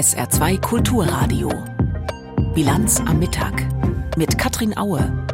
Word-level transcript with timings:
SR2 0.00 0.62
Kulturradio. 0.62 1.50
Bilanz 2.54 3.00
am 3.00 3.18
Mittag 3.18 3.66
mit 4.16 4.38
Katrin 4.38 4.74
Aue. 4.78 5.26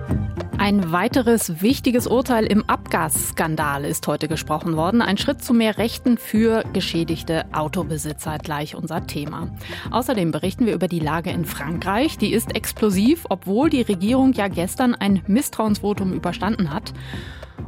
Ein 0.58 0.90
weiteres 0.90 1.62
wichtiges 1.62 2.08
Urteil 2.08 2.46
im 2.46 2.68
Abgasskandal 2.68 3.84
ist 3.84 4.04
heute 4.08 4.26
gesprochen 4.26 4.76
worden. 4.76 5.02
Ein 5.02 5.18
Schritt 5.18 5.44
zu 5.44 5.54
mehr 5.54 5.78
Rechten 5.78 6.18
für 6.18 6.64
geschädigte 6.72 7.44
Autobesitzer, 7.52 8.38
gleich 8.38 8.74
unser 8.74 9.06
Thema. 9.06 9.52
Außerdem 9.92 10.32
berichten 10.32 10.66
wir 10.66 10.74
über 10.74 10.88
die 10.88 10.98
Lage 10.98 11.30
in 11.30 11.44
Frankreich. 11.44 12.18
Die 12.18 12.32
ist 12.32 12.56
explosiv, 12.56 13.24
obwohl 13.28 13.70
die 13.70 13.82
Regierung 13.82 14.32
ja 14.32 14.48
gestern 14.48 14.96
ein 14.96 15.22
Misstrauensvotum 15.28 16.12
überstanden 16.12 16.74
hat. 16.74 16.92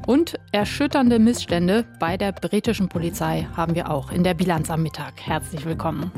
Und 0.05 0.35
erschütternde 0.51 1.21
Missstände 1.21 1.85
bei 2.01 2.17
der 2.17 2.33
britischen 2.33 2.89
Polizei 2.89 3.47
haben 3.57 3.77
wir 3.77 3.89
auch 3.89 4.11
in 4.11 4.25
der 4.25 4.35
Bilanz 4.35 4.69
am 4.69 4.83
Mittag. 4.83 5.13
Herzlich 5.21 5.65
willkommen. 5.65 6.11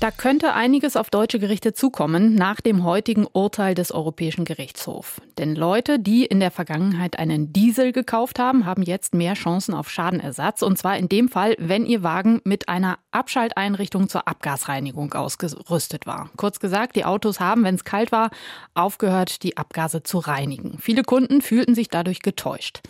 Da 0.00 0.12
könnte 0.12 0.54
einiges 0.54 0.96
auf 0.96 1.10
deutsche 1.10 1.38
Gerichte 1.38 1.74
zukommen 1.74 2.34
nach 2.34 2.60
dem 2.60 2.84
heutigen 2.84 3.26
Urteil 3.32 3.74
des 3.74 3.90
Europäischen 3.90 4.44
Gerichtshofs. 4.44 5.20
Denn 5.38 5.54
Leute, 5.54 6.00
die 6.00 6.26
in 6.26 6.40
der 6.40 6.50
Vergangenheit 6.50 7.18
einen 7.18 7.52
Diesel 7.52 7.92
gekauft 7.92 8.40
haben, 8.40 8.66
haben 8.66 8.82
jetzt 8.82 9.14
mehr 9.14 9.34
Chancen 9.34 9.72
auf 9.72 9.88
Schadenersatz. 9.88 10.62
Und 10.62 10.76
zwar 10.78 10.96
in 10.96 11.08
dem 11.08 11.28
Fall, 11.28 11.54
wenn 11.58 11.86
ihr 11.86 12.02
Wagen 12.02 12.40
mit 12.42 12.68
einer 12.68 12.98
Abschalteinrichtung 13.12 14.08
zur 14.08 14.26
Abgasreinigung 14.26 15.12
ausgerüstet 15.14 16.06
war. 16.06 16.28
Kurz 16.36 16.58
gesagt, 16.58 16.96
die 16.96 17.04
Autos 17.04 17.38
haben, 17.38 17.62
wenn 17.62 17.76
es 17.76 17.84
kalt 17.84 18.10
war, 18.10 18.30
aufgehört, 18.74 19.44
die 19.44 19.56
Abgase 19.56 20.02
zu 20.02 20.18
reinigen. 20.18 20.78
Viele 20.80 21.04
Kunden 21.04 21.40
fühlten 21.40 21.76
sich 21.76 21.88
dadurch 21.88 22.20
getäuscht. 22.20 22.80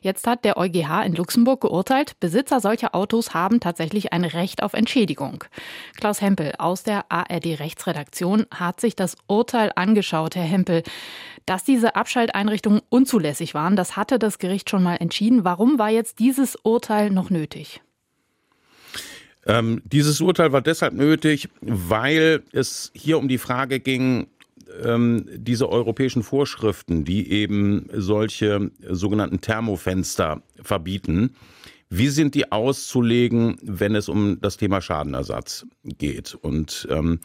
Jetzt 0.00 0.26
hat 0.26 0.44
der 0.44 0.56
EuGH 0.56 1.04
in 1.06 1.14
Luxemburg 1.14 1.60
geurteilt, 1.60 2.18
Besitzer 2.18 2.60
solcher 2.60 2.96
Autos 2.96 3.32
haben 3.32 3.60
tatsächlich 3.60 4.12
ein 4.12 4.24
Recht 4.24 4.64
auf 4.64 4.72
Entschädigung. 4.72 5.44
Klaus 5.96 6.20
Hempel 6.20 6.52
aus 6.58 6.82
der 6.82 7.04
ARD 7.10 7.60
Rechtsredaktion 7.60 8.46
hat 8.52 8.80
sich 8.80 8.96
das 8.96 9.16
Urteil 9.28 9.70
angeschaut, 9.76 10.34
Herr 10.34 10.42
Hempel. 10.42 10.82
Dass 11.46 11.64
diese 11.64 11.91
Abschalteinrichtungen 11.96 12.80
unzulässig 12.88 13.54
waren, 13.54 13.76
das 13.76 13.96
hatte 13.96 14.18
das 14.18 14.38
Gericht 14.38 14.70
schon 14.70 14.82
mal 14.82 14.96
entschieden. 14.96 15.44
Warum 15.44 15.78
war 15.78 15.90
jetzt 15.90 16.18
dieses 16.18 16.56
Urteil 16.56 17.10
noch 17.10 17.30
nötig? 17.30 17.80
Ähm, 19.46 19.82
dieses 19.84 20.20
Urteil 20.20 20.52
war 20.52 20.62
deshalb 20.62 20.94
nötig, 20.94 21.48
weil 21.60 22.42
es 22.52 22.92
hier 22.94 23.18
um 23.18 23.28
die 23.28 23.38
Frage 23.38 23.80
ging, 23.80 24.28
ähm, 24.82 25.26
diese 25.34 25.68
europäischen 25.68 26.22
Vorschriften, 26.22 27.04
die 27.04 27.30
eben 27.30 27.88
solche 27.92 28.70
sogenannten 28.88 29.40
Thermofenster 29.40 30.42
verbieten, 30.62 31.34
wie 31.90 32.08
sind 32.08 32.34
die 32.34 32.50
auszulegen, 32.50 33.58
wenn 33.60 33.94
es 33.94 34.08
um 34.08 34.40
das 34.40 34.56
Thema 34.56 34.80
Schadenersatz 34.80 35.66
geht? 35.84 36.34
Und 36.34 36.88
ähm, 36.90 37.20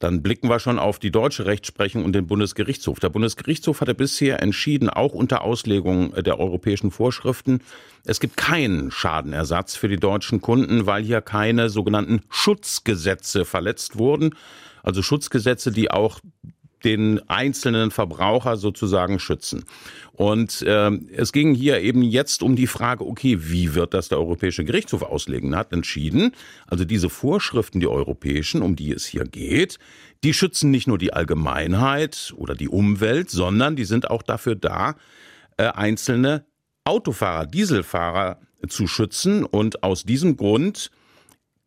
dann 0.00 0.22
blicken 0.22 0.48
wir 0.48 0.58
schon 0.58 0.78
auf 0.78 0.98
die 0.98 1.10
deutsche 1.12 1.46
Rechtsprechung 1.46 2.04
und 2.04 2.14
den 2.14 2.26
Bundesgerichtshof. 2.26 2.98
Der 2.98 3.10
Bundesgerichtshof 3.10 3.82
hatte 3.82 3.94
bisher 3.94 4.42
entschieden, 4.42 4.90
auch 4.90 5.12
unter 5.12 5.42
Auslegung 5.42 6.12
der 6.14 6.40
europäischen 6.40 6.90
Vorschriften, 6.90 7.60
es 8.04 8.18
gibt 8.18 8.38
keinen 8.38 8.90
Schadenersatz 8.90 9.76
für 9.76 9.88
die 9.88 9.98
deutschen 9.98 10.40
Kunden, 10.40 10.86
weil 10.86 11.02
hier 11.02 11.20
keine 11.20 11.68
sogenannten 11.68 12.22
Schutzgesetze 12.30 13.44
verletzt 13.44 13.98
wurden. 13.98 14.34
Also 14.82 15.02
Schutzgesetze, 15.02 15.70
die 15.70 15.90
auch 15.90 16.20
den 16.84 17.20
einzelnen 17.28 17.90
Verbraucher 17.90 18.56
sozusagen 18.56 19.18
schützen. 19.18 19.64
Und 20.12 20.62
äh, 20.62 20.90
es 21.14 21.32
ging 21.32 21.54
hier 21.54 21.80
eben 21.80 22.02
jetzt 22.02 22.42
um 22.42 22.56
die 22.56 22.66
Frage, 22.66 23.06
okay, 23.06 23.38
wie 23.40 23.74
wird 23.74 23.94
das 23.94 24.08
der 24.08 24.18
Europäische 24.18 24.64
Gerichtshof 24.64 25.02
auslegen? 25.02 25.56
Hat 25.56 25.72
entschieden, 25.72 26.32
also 26.66 26.84
diese 26.84 27.10
Vorschriften, 27.10 27.80
die 27.80 27.86
europäischen, 27.86 28.62
um 28.62 28.76
die 28.76 28.92
es 28.92 29.06
hier 29.06 29.24
geht, 29.24 29.78
die 30.24 30.34
schützen 30.34 30.70
nicht 30.70 30.86
nur 30.86 30.98
die 30.98 31.12
Allgemeinheit 31.12 32.34
oder 32.36 32.54
die 32.54 32.68
Umwelt, 32.68 33.30
sondern 33.30 33.76
die 33.76 33.84
sind 33.84 34.10
auch 34.10 34.22
dafür 34.22 34.54
da, 34.54 34.96
äh, 35.56 35.64
einzelne 35.64 36.44
Autofahrer, 36.84 37.46
Dieselfahrer 37.46 38.38
zu 38.68 38.86
schützen. 38.86 39.44
Und 39.44 39.82
aus 39.82 40.04
diesem 40.04 40.36
Grund 40.36 40.90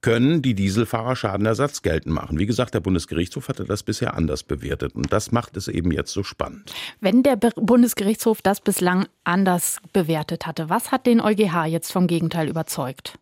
können 0.03 0.41
die 0.41 0.53
Dieselfahrer 0.53 1.16
Schadenersatz 1.16 1.81
geltend 1.81 2.14
machen. 2.14 2.38
Wie 2.38 2.46
gesagt, 2.46 2.75
der 2.75 2.81
Bundesgerichtshof 2.81 3.47
hatte 3.47 3.64
das 3.64 3.81
bisher 3.81 4.14
anders 4.14 4.44
bewertet 4.44 4.94
und 4.94 5.12
das 5.12 5.31
macht 5.31 5.58
es 5.58 5.68
eben 5.68 5.91
jetzt 5.91 6.12
so 6.12 6.24
spannend. 6.24 6.72
Wenn 7.00 7.24
der 7.24 7.38
Bundesgerichtshof 7.38 8.42
das 8.44 8.62
bislang 8.62 9.08
anders 9.24 9.78
bewertet 9.94 10.46
hatte, 10.46 10.69
was 10.69 10.92
hat 10.92 11.08
den 11.08 11.22
EuGH 11.22 11.66
jetzt 11.68 11.92
vom 11.92 12.08
Gegenteil 12.08 12.50
überzeugt? 12.50 13.18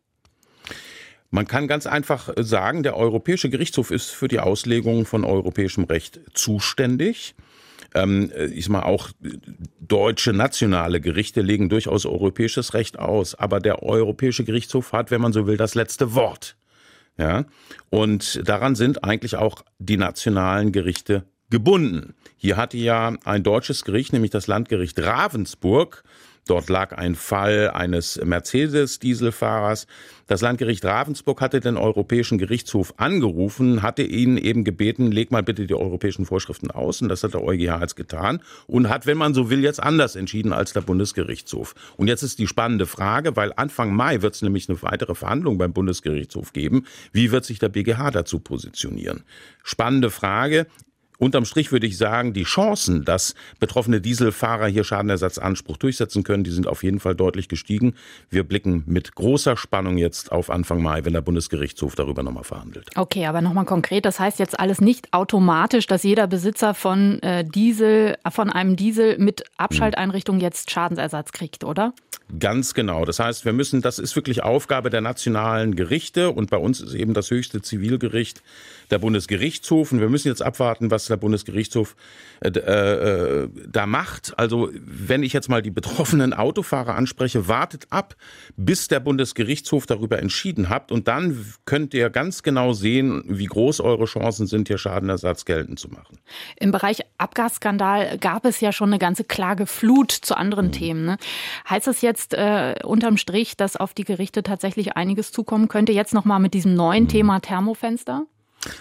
Man 1.29 1.47
kann 1.47 1.67
ganz 1.67 1.85
einfach 1.87 2.33
sagen, 2.37 2.83
der 2.83 2.97
Europäische 2.97 3.49
Gerichtshof 3.49 3.91
ist 3.91 4.09
für 4.09 4.27
die 4.27 4.39
Auslegung 4.39 5.05
von 5.05 5.23
europäischem 5.23 5.85
Recht 5.85 6.19
zuständig. 6.33 7.35
Ähm, 7.93 8.31
ich 8.53 8.65
sag 8.65 8.71
mal, 8.71 8.83
auch 8.83 9.11
deutsche 9.79 10.33
nationale 10.33 10.99
Gerichte 10.99 11.41
legen 11.41 11.69
durchaus 11.69 12.05
europäisches 12.05 12.73
Recht 12.73 12.99
aus. 12.99 13.35
Aber 13.35 13.59
der 13.59 13.83
Europäische 13.83 14.43
Gerichtshof 14.43 14.91
hat, 14.93 15.11
wenn 15.11 15.21
man 15.21 15.31
so 15.31 15.47
will, 15.47 15.57
das 15.57 15.75
letzte 15.75 16.15
Wort. 16.15 16.57
Ja, 17.21 17.45
und 17.91 18.49
daran 18.49 18.73
sind 18.73 19.03
eigentlich 19.03 19.35
auch 19.35 19.63
die 19.77 19.97
nationalen 19.97 20.71
Gerichte 20.71 21.23
gebunden. 21.51 22.15
Hier 22.35 22.57
hatte 22.57 22.77
ja 22.77 23.15
ein 23.25 23.43
deutsches 23.43 23.83
Gericht, 23.85 24.11
nämlich 24.11 24.31
das 24.31 24.47
Landgericht 24.47 24.97
Ravensburg, 24.99 26.03
Dort 26.47 26.69
lag 26.69 26.97
ein 26.97 27.15
Fall 27.15 27.69
eines 27.69 28.19
Mercedes-Dieselfahrers. 28.23 29.85
Das 30.27 30.41
Landgericht 30.41 30.83
Ravensburg 30.83 31.39
hatte 31.39 31.59
den 31.59 31.77
Europäischen 31.77 32.37
Gerichtshof 32.37 32.95
angerufen, 32.97 33.83
hatte 33.83 34.01
ihn 34.01 34.37
eben 34.37 34.63
gebeten, 34.63 35.11
leg 35.11 35.29
mal 35.29 35.43
bitte 35.43 35.67
die 35.67 35.75
europäischen 35.75 36.25
Vorschriften 36.25 36.71
aus. 36.71 37.01
Und 37.01 37.09
das 37.09 37.23
hat 37.23 37.35
der 37.35 37.43
EuGH 37.43 37.81
jetzt 37.81 37.95
getan 37.95 38.41
und 38.65 38.89
hat, 38.89 39.05
wenn 39.05 39.17
man 39.17 39.33
so 39.33 39.49
will, 39.49 39.63
jetzt 39.63 39.81
anders 39.81 40.15
entschieden 40.15 40.51
als 40.51 40.73
der 40.73 40.81
Bundesgerichtshof. 40.81 41.75
Und 41.97 42.07
jetzt 42.07 42.23
ist 42.23 42.39
die 42.39 42.47
spannende 42.47 42.87
Frage, 42.87 43.35
weil 43.35 43.53
Anfang 43.55 43.93
Mai 43.93 44.21
wird 44.21 44.33
es 44.33 44.41
nämlich 44.41 44.67
eine 44.67 44.81
weitere 44.81 45.13
Verhandlung 45.13 45.57
beim 45.59 45.73
Bundesgerichtshof 45.73 46.53
geben. 46.53 46.85
Wie 47.11 47.31
wird 47.31 47.45
sich 47.45 47.59
der 47.59 47.69
BGH 47.69 48.11
dazu 48.11 48.39
positionieren? 48.39 49.23
Spannende 49.63 50.09
Frage. 50.09 50.65
Unterm 51.21 51.45
Strich 51.45 51.71
würde 51.71 51.85
ich 51.85 51.99
sagen, 51.99 52.33
die 52.33 52.45
Chancen, 52.45 53.05
dass 53.05 53.35
betroffene 53.59 54.01
Dieselfahrer 54.01 54.65
hier 54.65 54.83
Schadenersatzanspruch 54.83 55.77
durchsetzen 55.77 56.23
können, 56.23 56.43
die 56.43 56.49
sind 56.49 56.65
auf 56.65 56.83
jeden 56.83 56.99
Fall 56.99 57.13
deutlich 57.13 57.47
gestiegen. 57.47 57.93
Wir 58.31 58.43
blicken 58.43 58.81
mit 58.87 59.13
großer 59.13 59.55
Spannung 59.55 59.99
jetzt 59.99 60.31
auf 60.31 60.49
Anfang 60.49 60.81
Mai, 60.81 61.05
wenn 61.05 61.13
der 61.13 61.21
Bundesgerichtshof 61.21 61.93
darüber 61.93 62.23
nochmal 62.23 62.43
verhandelt. 62.43 62.89
Okay, 62.95 63.27
aber 63.27 63.41
nochmal 63.41 63.65
konkret, 63.65 64.05
das 64.05 64.19
heißt 64.19 64.39
jetzt 64.39 64.59
alles 64.59 64.81
nicht 64.81 65.13
automatisch, 65.13 65.85
dass 65.85 66.01
jeder 66.01 66.25
Besitzer 66.25 66.73
von 66.73 67.21
äh, 67.21 67.45
Diesel, 67.45 68.17
von 68.31 68.49
einem 68.49 68.75
Diesel 68.75 69.19
mit 69.19 69.43
Abschalteinrichtung 69.57 70.39
jetzt 70.39 70.71
Schadensersatz 70.71 71.33
kriegt, 71.33 71.63
oder? 71.63 71.93
Ganz 72.39 72.73
genau. 72.73 73.03
Das 73.03 73.19
heißt, 73.19 73.43
wir 73.43 73.51
müssen, 73.51 73.81
das 73.81 73.99
ist 73.99 74.15
wirklich 74.15 74.41
Aufgabe 74.41 74.89
der 74.89 75.01
nationalen 75.01 75.75
Gerichte 75.75 76.31
und 76.31 76.49
bei 76.49 76.57
uns 76.57 76.79
ist 76.79 76.93
eben 76.93 77.13
das 77.13 77.29
höchste 77.29 77.61
Zivilgericht 77.61 78.41
der 78.89 78.99
Bundesgerichtshof. 78.99 79.91
Und 79.91 79.99
wir 79.99 80.09
müssen 80.09 80.29
jetzt 80.29 80.41
abwarten, 80.41 80.91
was 80.91 81.09
der 81.11 81.17
Bundesgerichtshof 81.17 81.95
äh, 82.41 82.49
äh, 82.49 83.49
da 83.67 83.85
macht. 83.85 84.33
Also 84.37 84.69
wenn 84.73 85.23
ich 85.23 85.33
jetzt 85.33 85.49
mal 85.49 85.61
die 85.61 85.71
betroffenen 85.71 86.33
Autofahrer 86.33 86.95
anspreche, 86.95 87.47
wartet 87.47 87.87
ab, 87.89 88.15
bis 88.57 88.87
der 88.87 88.99
Bundesgerichtshof 88.99 89.85
darüber 89.85 90.19
entschieden 90.19 90.69
hat. 90.69 90.91
Und 90.91 91.07
dann 91.07 91.45
könnt 91.65 91.93
ihr 91.93 92.09
ganz 92.09 92.43
genau 92.43 92.73
sehen, 92.73 93.23
wie 93.27 93.45
groß 93.45 93.81
eure 93.81 94.05
Chancen 94.05 94.47
sind, 94.47 94.67
hier 94.67 94.77
Schadenersatz 94.77 95.45
geltend 95.45 95.79
zu 95.79 95.89
machen. 95.89 96.17
Im 96.59 96.71
Bereich 96.71 97.01
Abgasskandal 97.17 98.17
gab 98.17 98.45
es 98.45 98.61
ja 98.61 98.71
schon 98.71 98.89
eine 98.89 98.99
ganze 98.99 99.23
Klageflut 99.23 100.11
zu 100.11 100.35
anderen 100.35 100.67
mhm. 100.67 100.71
Themen. 100.71 101.05
Ne? 101.05 101.17
Heißt 101.69 101.87
das 101.87 102.01
jetzt 102.01 102.33
äh, 102.33 102.75
unterm 102.83 103.17
Strich, 103.17 103.57
dass 103.57 103.75
auf 103.75 103.93
die 103.93 104.03
Gerichte 104.03 104.43
tatsächlich 104.43 104.95
einiges 104.95 105.31
zukommen 105.31 105.67
könnte? 105.67 105.91
Jetzt 105.91 106.13
nochmal 106.13 106.39
mit 106.39 106.53
diesem 106.53 106.73
neuen 106.73 107.03
mhm. 107.03 107.09
Thema 107.09 107.39
Thermofenster? 107.39 108.25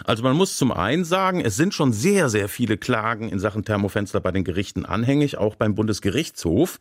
Also 0.05 0.23
man 0.23 0.37
muss 0.37 0.57
zum 0.57 0.73
einen 0.73 1.05
sagen, 1.05 1.41
es 1.41 1.57
sind 1.57 1.75
schon 1.75 1.93
sehr, 1.93 2.29
sehr 2.29 2.49
viele 2.49 2.77
Klagen 2.77 3.29
in 3.29 3.39
Sachen 3.39 3.65
Thermofenster 3.65 4.21
bei 4.21 4.31
den 4.31 4.45
Gerichten 4.45 4.85
anhängig, 4.85 5.39
auch 5.39 5.55
beim 5.55 5.75
Bundesgerichtshof. 5.75 6.79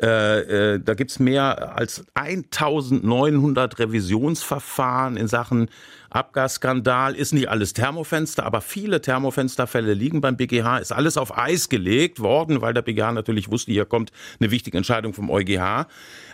Äh, 0.00 0.74
äh, 0.74 0.80
da 0.80 0.94
gibt's 0.94 1.18
mehr 1.18 1.76
als 1.76 2.04
1900 2.14 3.78
Revisionsverfahren 3.78 5.16
in 5.16 5.28
Sachen 5.28 5.68
Abgasskandal. 6.12 7.14
Ist 7.14 7.32
nicht 7.32 7.48
alles 7.48 7.72
Thermofenster, 7.72 8.44
aber 8.44 8.60
viele 8.60 9.00
Thermofensterfälle 9.00 9.94
liegen 9.94 10.20
beim 10.20 10.36
BGH. 10.36 10.78
Ist 10.78 10.92
alles 10.92 11.16
auf 11.16 11.36
Eis 11.36 11.68
gelegt 11.68 12.20
worden, 12.20 12.60
weil 12.60 12.74
der 12.74 12.82
BGH 12.82 13.12
natürlich 13.12 13.50
wusste, 13.50 13.72
hier 13.72 13.84
kommt 13.84 14.12
eine 14.40 14.50
wichtige 14.50 14.76
Entscheidung 14.76 15.14
vom 15.14 15.30
EuGH. 15.30 15.86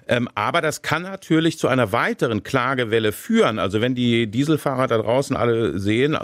Ähm, 0.09 0.29
aber 0.35 0.63
das 0.63 0.83
kann 0.83 1.03
natürlich 1.03 1.59
zu 1.59 1.69
einer 1.69 1.93
weiteren 1.93 2.43
Klagewelle 2.43 3.13
führen. 3.13 3.59
Also 3.59 3.81
wenn 3.81 3.95
die 3.95 4.27
Dieselfahrer 4.27 4.87
da 4.87 4.99
draußen 4.99 5.37
alle 5.37 5.79
sehen, 5.79 6.17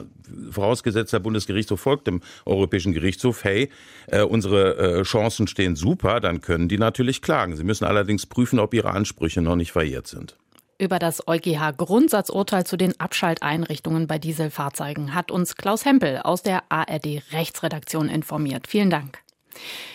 vorausgesetzt 0.51 1.13
der 1.13 1.19
Bundesgerichtshof 1.19 1.81
folgt 1.81 2.07
dem 2.07 2.23
Europäischen 2.47 2.93
Gerichtshof, 2.93 3.45
hey, 3.45 3.71
äh, 4.07 4.23
unsere 4.23 4.77
äh, 4.77 5.03
Chancen 5.03 5.47
stehen 5.47 5.77
super, 5.77 6.21
dann 6.21 6.41
können 6.41 6.69
die 6.69 6.79
natürlich 6.79 7.21
klagen. 7.21 7.57
Sie 7.57 7.65
müssen 7.65 7.85
allerdings 7.85 8.25
prüfen, 8.25 8.59
ob 8.59 8.73
ihre 8.73 8.91
Ansprüche 8.91 9.43
noch 9.43 9.57
nicht 9.57 9.73
verjährt 9.73 10.07
sind. 10.07 10.37
Über 10.79 10.99
das 10.99 11.27
EuGH-Grundsatzurteil 11.29 12.65
zu 12.65 12.77
den 12.77 12.99
Abschalteinrichtungen 12.99 14.07
bei 14.09 14.19
Dieselfahrzeugen 14.19 15.15
hat 15.15 15.31
uns 15.31 15.57
Klaus 15.57 15.85
Hempel 15.85 16.19
aus 16.19 16.43
der 16.43 16.65
ARD-Rechtsredaktion 16.69 18.09
informiert. 18.09 18.67
Vielen 18.67 18.91
Dank. 18.91 19.23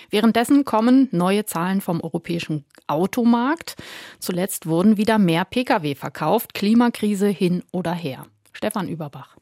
Währenddessen 0.09 0.63
kommen 0.63 1.09
neue 1.11 1.45
Zahlen 1.45 1.81
vom 1.81 2.01
europäischen 2.01 2.65
Automarkt. 2.87 3.75
Zuletzt 4.19 4.67
wurden 4.67 4.95
wieder 4.97 5.19
mehr 5.19 5.43
Pkw 5.43 5.95
verkauft. 5.95 6.53
Klimakrise 6.53 7.27
hin 7.27 7.63
oder 7.71 7.93
her. 7.93 8.25
Stefan 8.53 8.87
Überbach. 8.87 9.35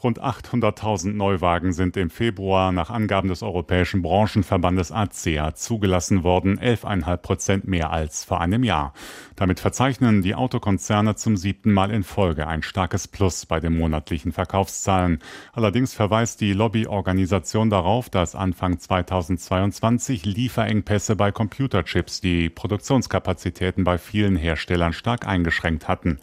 Rund 0.00 0.22
800.000 0.22 1.14
Neuwagen 1.14 1.72
sind 1.72 1.96
im 1.96 2.08
Februar 2.08 2.70
nach 2.70 2.88
Angaben 2.88 3.28
des 3.28 3.42
Europäischen 3.42 4.00
Branchenverbandes 4.00 4.92
ACEA 4.92 5.56
zugelassen 5.56 6.22
worden, 6.22 6.56
11,5 6.60 7.16
Prozent 7.16 7.66
mehr 7.66 7.90
als 7.90 8.22
vor 8.22 8.40
einem 8.40 8.62
Jahr. 8.62 8.92
Damit 9.34 9.58
verzeichnen 9.58 10.22
die 10.22 10.36
Autokonzerne 10.36 11.16
zum 11.16 11.36
siebten 11.36 11.72
Mal 11.72 11.90
in 11.90 12.04
Folge 12.04 12.46
ein 12.46 12.62
starkes 12.62 13.08
Plus 13.08 13.44
bei 13.44 13.58
den 13.58 13.76
monatlichen 13.76 14.30
Verkaufszahlen. 14.30 15.18
Allerdings 15.52 15.94
verweist 15.94 16.40
die 16.42 16.52
Lobbyorganisation 16.52 17.68
darauf, 17.68 18.08
dass 18.08 18.36
Anfang 18.36 18.78
2022 18.78 20.24
Lieferengpässe 20.24 21.16
bei 21.16 21.32
Computerchips 21.32 22.20
die 22.20 22.50
Produktionskapazitäten 22.50 23.82
bei 23.82 23.98
vielen 23.98 24.36
Herstellern 24.36 24.92
stark 24.92 25.26
eingeschränkt 25.26 25.88
hatten. 25.88 26.20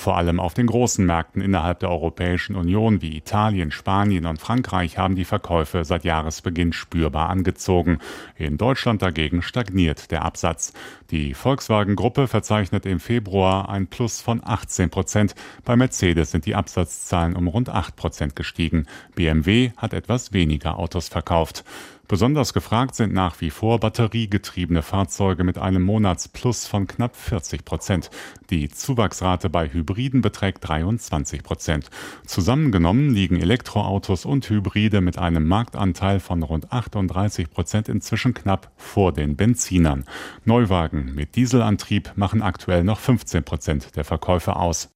Vor 0.00 0.16
allem 0.16 0.40
auf 0.40 0.54
den 0.54 0.66
großen 0.66 1.04
Märkten 1.04 1.42
innerhalb 1.42 1.80
der 1.80 1.90
Europäischen 1.90 2.56
Union 2.56 3.02
wie 3.02 3.18
Italien, 3.18 3.70
Spanien 3.70 4.24
und 4.24 4.40
Frankreich 4.40 4.96
haben 4.96 5.14
die 5.14 5.26
Verkäufe 5.26 5.84
seit 5.84 6.04
Jahresbeginn 6.04 6.72
spürbar 6.72 7.28
angezogen. 7.28 7.98
In 8.34 8.56
Deutschland 8.56 9.02
dagegen 9.02 9.42
stagniert 9.42 10.10
der 10.10 10.24
Absatz. 10.24 10.72
Die 11.10 11.34
Volkswagen-Gruppe 11.34 12.28
verzeichnet 12.28 12.86
im 12.86 12.98
Februar 12.98 13.68
ein 13.68 13.88
Plus 13.88 14.22
von 14.22 14.40
18 14.42 14.88
Prozent. 14.88 15.34
Bei 15.66 15.76
Mercedes 15.76 16.30
sind 16.30 16.46
die 16.46 16.54
Absatzzahlen 16.54 17.36
um 17.36 17.46
rund 17.46 17.68
8 17.68 17.94
Prozent 17.94 18.34
gestiegen. 18.34 18.86
BMW 19.14 19.72
hat 19.76 19.92
etwas 19.92 20.32
weniger 20.32 20.78
Autos 20.78 21.08
verkauft. 21.08 21.62
Besonders 22.10 22.52
gefragt 22.52 22.96
sind 22.96 23.12
nach 23.12 23.40
wie 23.40 23.50
vor 23.50 23.78
batteriegetriebene 23.78 24.82
Fahrzeuge 24.82 25.44
mit 25.44 25.58
einem 25.58 25.82
Monatsplus 25.82 26.66
von 26.66 26.88
knapp 26.88 27.14
40 27.14 27.64
Prozent. 27.64 28.10
Die 28.50 28.68
Zuwachsrate 28.68 29.48
bei 29.48 29.72
Hybriden 29.72 30.20
beträgt 30.20 30.66
23 30.68 31.44
Prozent. 31.44 31.88
Zusammengenommen 32.26 33.14
liegen 33.14 33.40
Elektroautos 33.40 34.24
und 34.24 34.50
Hybride 34.50 35.00
mit 35.00 35.18
einem 35.18 35.46
Marktanteil 35.46 36.18
von 36.18 36.42
rund 36.42 36.72
38 36.72 37.48
Prozent 37.48 37.88
inzwischen 37.88 38.34
knapp 38.34 38.72
vor 38.76 39.12
den 39.12 39.36
Benzinern. 39.36 40.04
Neuwagen 40.44 41.14
mit 41.14 41.36
Dieselantrieb 41.36 42.10
machen 42.16 42.42
aktuell 42.42 42.82
noch 42.82 42.98
15 42.98 43.44
Prozent 43.44 43.94
der 43.94 44.04
Verkäufe 44.04 44.56
aus. 44.56 44.88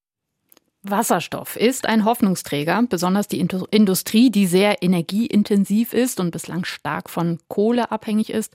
Wasserstoff 0.86 1.56
ist 1.56 1.86
ein 1.86 2.04
Hoffnungsträger, 2.04 2.82
besonders 2.90 3.26
die 3.26 3.40
Industrie, 3.40 4.30
die 4.30 4.46
sehr 4.46 4.82
energieintensiv 4.82 5.94
ist 5.94 6.20
und 6.20 6.30
bislang 6.30 6.66
stark 6.66 7.08
von 7.08 7.38
Kohle 7.48 7.90
abhängig 7.90 8.28
ist, 8.28 8.52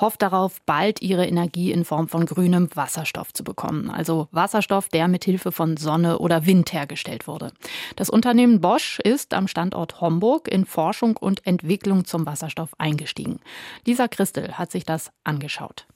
hofft 0.00 0.22
darauf, 0.22 0.60
bald 0.66 1.00
ihre 1.02 1.24
Energie 1.24 1.70
in 1.70 1.84
Form 1.84 2.08
von 2.08 2.26
grünem 2.26 2.68
Wasserstoff 2.74 3.32
zu 3.32 3.44
bekommen. 3.44 3.90
Also 3.90 4.26
Wasserstoff, 4.32 4.88
der 4.88 5.06
mit 5.06 5.24
Hilfe 5.24 5.52
von 5.52 5.76
Sonne 5.76 6.18
oder 6.18 6.46
Wind 6.46 6.72
hergestellt 6.72 7.28
wurde. 7.28 7.52
Das 7.94 8.10
Unternehmen 8.10 8.60
Bosch 8.60 8.98
ist 8.98 9.32
am 9.32 9.46
Standort 9.46 10.00
Homburg 10.00 10.48
in 10.48 10.66
Forschung 10.66 11.16
und 11.16 11.46
Entwicklung 11.46 12.04
zum 12.04 12.26
Wasserstoff 12.26 12.70
eingestiegen. 12.78 13.38
Lisa 13.86 14.08
Christel 14.08 14.58
hat 14.58 14.72
sich 14.72 14.84
das 14.84 15.12
angeschaut. 15.22 15.86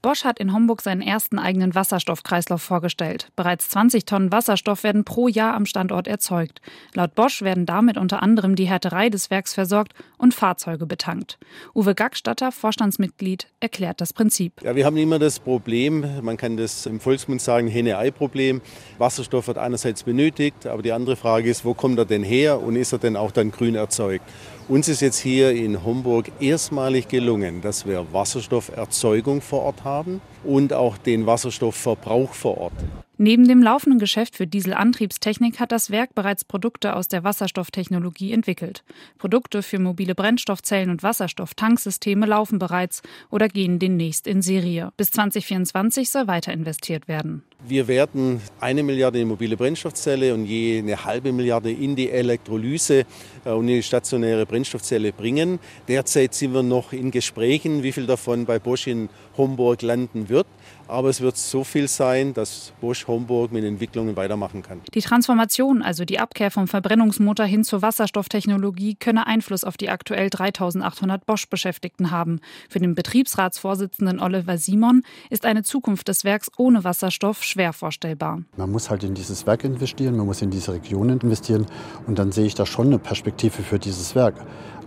Bosch 0.00 0.24
hat 0.24 0.38
in 0.38 0.52
Homburg 0.52 0.80
seinen 0.80 1.02
ersten 1.02 1.40
eigenen 1.40 1.74
Wasserstoffkreislauf 1.74 2.62
vorgestellt. 2.62 3.28
Bereits 3.34 3.68
20 3.70 4.04
Tonnen 4.04 4.30
Wasserstoff 4.30 4.84
werden 4.84 5.04
pro 5.04 5.26
Jahr 5.26 5.54
am 5.54 5.66
Standort 5.66 6.06
erzeugt. 6.06 6.60
Laut 6.94 7.16
Bosch 7.16 7.42
werden 7.42 7.66
damit 7.66 7.98
unter 7.98 8.22
anderem 8.22 8.54
die 8.54 8.68
Härterei 8.68 9.10
des 9.10 9.30
Werks 9.30 9.54
versorgt 9.54 9.94
und 10.16 10.34
Fahrzeuge 10.34 10.86
betankt. 10.86 11.38
Uwe 11.74 11.96
Gackstatter, 11.96 12.52
Vorstandsmitglied, 12.52 13.48
erklärt 13.58 14.00
das 14.00 14.12
Prinzip. 14.12 14.62
Ja, 14.62 14.76
wir 14.76 14.86
haben 14.86 14.96
immer 14.96 15.18
das 15.18 15.40
Problem, 15.40 16.06
man 16.22 16.36
kann 16.36 16.56
das 16.56 16.86
im 16.86 17.00
Volksmund 17.00 17.42
sagen, 17.42 17.66
Henne-Ei-Problem. 17.66 18.60
Wasserstoff 18.98 19.48
wird 19.48 19.58
einerseits 19.58 20.04
benötigt, 20.04 20.66
aber 20.66 20.82
die 20.82 20.92
andere 20.92 21.16
Frage 21.16 21.50
ist, 21.50 21.64
wo 21.64 21.74
kommt 21.74 21.98
er 21.98 22.04
denn 22.04 22.22
her 22.22 22.62
und 22.62 22.76
ist 22.76 22.92
er 22.92 22.98
denn 22.98 23.16
auch 23.16 23.32
dann 23.32 23.50
grün 23.50 23.74
erzeugt? 23.74 24.24
Uns 24.68 24.86
ist 24.86 25.00
jetzt 25.00 25.18
hier 25.18 25.52
in 25.52 25.82
Homburg 25.82 26.30
erstmalig 26.40 27.08
gelungen, 27.08 27.62
dass 27.62 27.86
wir 27.86 28.04
Wasserstofferzeugung 28.12 29.40
vor 29.40 29.62
Ort 29.62 29.84
haben 29.84 30.20
und 30.44 30.72
auch 30.72 30.98
den 30.98 31.26
Wasserstoffverbrauch 31.26 32.32
vor 32.32 32.58
Ort. 32.58 32.74
Neben 33.20 33.48
dem 33.48 33.60
laufenden 33.60 33.98
Geschäft 33.98 34.36
für 34.36 34.46
Dieselantriebstechnik 34.46 35.58
hat 35.58 35.72
das 35.72 35.90
Werk 35.90 36.14
bereits 36.14 36.44
Produkte 36.44 36.94
aus 36.94 37.08
der 37.08 37.24
Wasserstofftechnologie 37.24 38.32
entwickelt. 38.32 38.84
Produkte 39.18 39.64
für 39.64 39.80
mobile 39.80 40.14
Brennstoffzellen 40.14 40.88
und 40.88 41.02
Wasserstofftanksysteme 41.02 42.26
laufen 42.26 42.60
bereits 42.60 43.02
oder 43.28 43.48
gehen 43.48 43.80
demnächst 43.80 44.28
in 44.28 44.40
Serie. 44.40 44.92
Bis 44.96 45.10
2024 45.10 46.10
soll 46.10 46.28
weiter 46.28 46.52
investiert 46.52 47.08
werden. 47.08 47.42
Wir 47.66 47.88
werden 47.88 48.40
eine 48.60 48.84
Milliarde 48.84 49.20
in 49.20 49.26
mobile 49.26 49.56
Brennstoffzelle 49.56 50.32
und 50.32 50.44
je 50.44 50.78
eine 50.78 51.04
halbe 51.04 51.32
Milliarde 51.32 51.72
in 51.72 51.96
die 51.96 52.08
Elektrolyse 52.08 53.04
äh, 53.44 53.50
und 53.50 53.66
in 53.66 53.74
die 53.74 53.82
stationäre 53.82 54.46
Brennstoffzelle 54.46 55.12
bringen. 55.12 55.58
Derzeit 55.88 56.34
sind 56.34 56.54
wir 56.54 56.62
noch 56.62 56.92
in 56.92 57.10
Gesprächen, 57.10 57.82
wie 57.82 57.90
viel 57.90 58.06
davon 58.06 58.46
bei 58.46 58.60
Bosch 58.60 58.86
in 58.86 59.08
Homburg 59.36 59.82
landen 59.82 60.27
wird. 60.28 60.46
Aber 60.88 61.10
es 61.10 61.20
wird 61.20 61.36
so 61.36 61.64
viel 61.64 61.86
sein, 61.86 62.32
dass 62.32 62.72
Bosch 62.80 63.06
Homburg 63.06 63.52
mit 63.52 63.62
Entwicklungen 63.62 64.16
weitermachen 64.16 64.62
kann. 64.62 64.80
Die 64.94 65.02
Transformation, 65.02 65.82
also 65.82 66.06
die 66.06 66.18
Abkehr 66.18 66.50
vom 66.50 66.66
Verbrennungsmotor 66.66 67.44
hin 67.44 67.62
zur 67.62 67.82
Wasserstofftechnologie, 67.82 68.94
könne 68.94 69.26
Einfluss 69.26 69.64
auf 69.64 69.76
die 69.76 69.90
aktuell 69.90 70.30
3800 70.30 71.26
Bosch-Beschäftigten 71.26 72.10
haben. 72.10 72.40
Für 72.70 72.78
den 72.78 72.94
Betriebsratsvorsitzenden 72.94 74.18
Oliver 74.18 74.56
Simon 74.56 75.02
ist 75.28 75.44
eine 75.44 75.62
Zukunft 75.62 76.08
des 76.08 76.24
Werks 76.24 76.50
ohne 76.56 76.84
Wasserstoff 76.84 77.44
schwer 77.44 77.74
vorstellbar. 77.74 78.42
Man 78.56 78.70
muss 78.70 78.88
halt 78.88 79.04
in 79.04 79.14
dieses 79.14 79.46
Werk 79.46 79.64
investieren, 79.64 80.16
man 80.16 80.26
muss 80.26 80.40
in 80.40 80.50
diese 80.50 80.72
Region 80.72 81.10
investieren 81.10 81.66
und 82.06 82.18
dann 82.18 82.32
sehe 82.32 82.46
ich 82.46 82.54
da 82.54 82.64
schon 82.64 82.86
eine 82.86 82.98
Perspektive 82.98 83.62
für 83.62 83.78
dieses 83.78 84.14
Werk. 84.14 84.36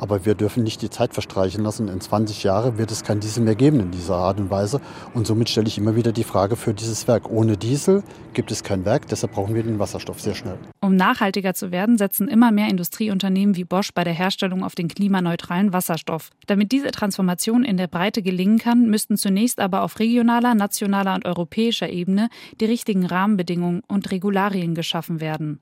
Aber 0.02 0.26
wir 0.26 0.34
dürfen 0.34 0.64
nicht 0.64 0.82
die 0.82 0.90
Zeit 0.90 1.14
verstreichen 1.14 1.64
lassen. 1.64 1.88
In 1.88 2.02
20 2.02 2.42
Jahren 2.42 2.80
wird 2.80 2.90
es 2.90 3.04
kein 3.04 3.20
Diesel 3.20 3.44
mehr 3.44 3.54
geben 3.54 3.80
in 3.80 3.92
dieser 3.92 4.16
Art 4.16 4.40
und 4.40 4.50
Weise. 4.50 4.82
Und 5.14 5.28
somit 5.28 5.48
stelle 5.48 5.68
ich 5.68 5.78
immer 5.78 5.91
wieder 5.96 6.12
die 6.12 6.24
Frage 6.24 6.56
für 6.56 6.74
dieses 6.74 7.08
Werk. 7.08 7.30
Ohne 7.30 7.58
Diesel 7.58 8.04
gibt 8.34 8.52
es 8.52 8.64
kein 8.64 8.86
Werk, 8.86 9.08
deshalb 9.08 9.34
brauchen 9.34 9.56
wir 9.56 9.64
den 9.64 9.80
Wasserstoff 9.80 10.22
sehr 10.22 10.36
schnell. 10.36 10.58
Um 10.82 10.96
nachhaltiger 10.96 11.54
zu 11.54 11.72
werden, 11.72 11.98
setzen 11.98 12.28
immer 12.28 12.52
mehr 12.52 12.70
Industrieunternehmen 12.70 13.56
wie 13.56 13.64
Bosch 13.64 13.94
bei 13.94 14.04
der 14.04 14.14
Herstellung 14.14 14.64
auf 14.64 14.76
den 14.76 14.88
klimaneutralen 14.88 15.74
Wasserstoff. 15.74 16.30
Damit 16.48 16.72
diese 16.72 16.92
Transformation 16.92 17.64
in 17.64 17.78
der 17.78 17.88
Breite 17.88 18.22
gelingen 18.22 18.58
kann, 18.58 18.90
müssten 18.90 19.18
zunächst 19.18 19.60
aber 19.60 19.84
auf 19.84 20.00
regionaler, 20.00 20.56
nationaler 20.56 21.16
und 21.16 21.26
europäischer 21.26 21.90
Ebene 21.90 22.30
die 22.60 22.66
richtigen 22.66 23.06
Rahmenbedingungen 23.06 23.82
und 23.88 24.12
Regularien 24.12 24.76
geschaffen 24.76 25.20
werden. 25.22 25.60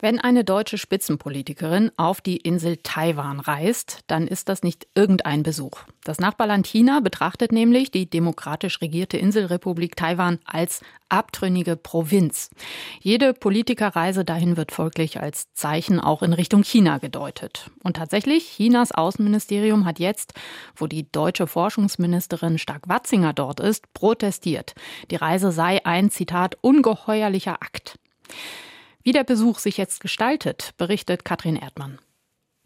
Wenn 0.00 0.18
eine 0.18 0.42
deutsche 0.42 0.78
Spitzenpolitikerin 0.78 1.92
auf 1.96 2.20
die 2.20 2.38
Insel 2.38 2.78
Taiwan 2.82 3.38
reist, 3.38 4.00
dann 4.08 4.26
ist 4.26 4.48
das 4.48 4.64
nicht 4.64 4.88
irgendein 4.96 5.44
Besuch. 5.44 5.82
Das 6.02 6.18
Nachbarland 6.18 6.66
China 6.66 6.98
betrachtet 6.98 7.52
nämlich 7.52 7.92
die 7.92 8.10
demokratisch 8.10 8.80
regierte 8.80 9.16
Inselrepublik 9.16 9.94
Taiwan 9.94 10.40
als 10.44 10.80
abtrünnige 11.08 11.76
Provinz. 11.76 12.50
Jede 13.00 13.32
Politikerreise 13.32 14.24
dahin 14.24 14.56
wird 14.56 14.72
folglich 14.72 15.20
als 15.20 15.52
Zeichen 15.52 16.00
auch 16.00 16.22
in 16.22 16.32
Richtung 16.32 16.64
China 16.64 16.98
gedeutet. 16.98 17.70
Und 17.84 17.96
tatsächlich, 17.96 18.48
Chinas 18.56 18.90
Außenministerium 18.90 19.84
hat 19.84 20.00
jetzt, 20.00 20.34
wo 20.74 20.88
die 20.88 21.10
deutsche 21.12 21.46
Forschungsministerin 21.46 22.58
Stark-Watzinger 22.58 23.34
dort 23.34 23.60
ist, 23.60 23.92
protestiert. 23.94 24.74
Die 25.12 25.16
Reise 25.16 25.52
sei 25.52 25.84
ein, 25.86 26.10
Zitat, 26.10 26.56
ungeheuerlicher 26.60 27.62
Akt. 27.62 27.98
Wie 29.02 29.12
der 29.12 29.24
Besuch 29.24 29.58
sich 29.58 29.78
jetzt 29.78 30.00
gestaltet, 30.00 30.74
berichtet 30.76 31.24
Katrin 31.24 31.56
Erdmann. 31.56 31.98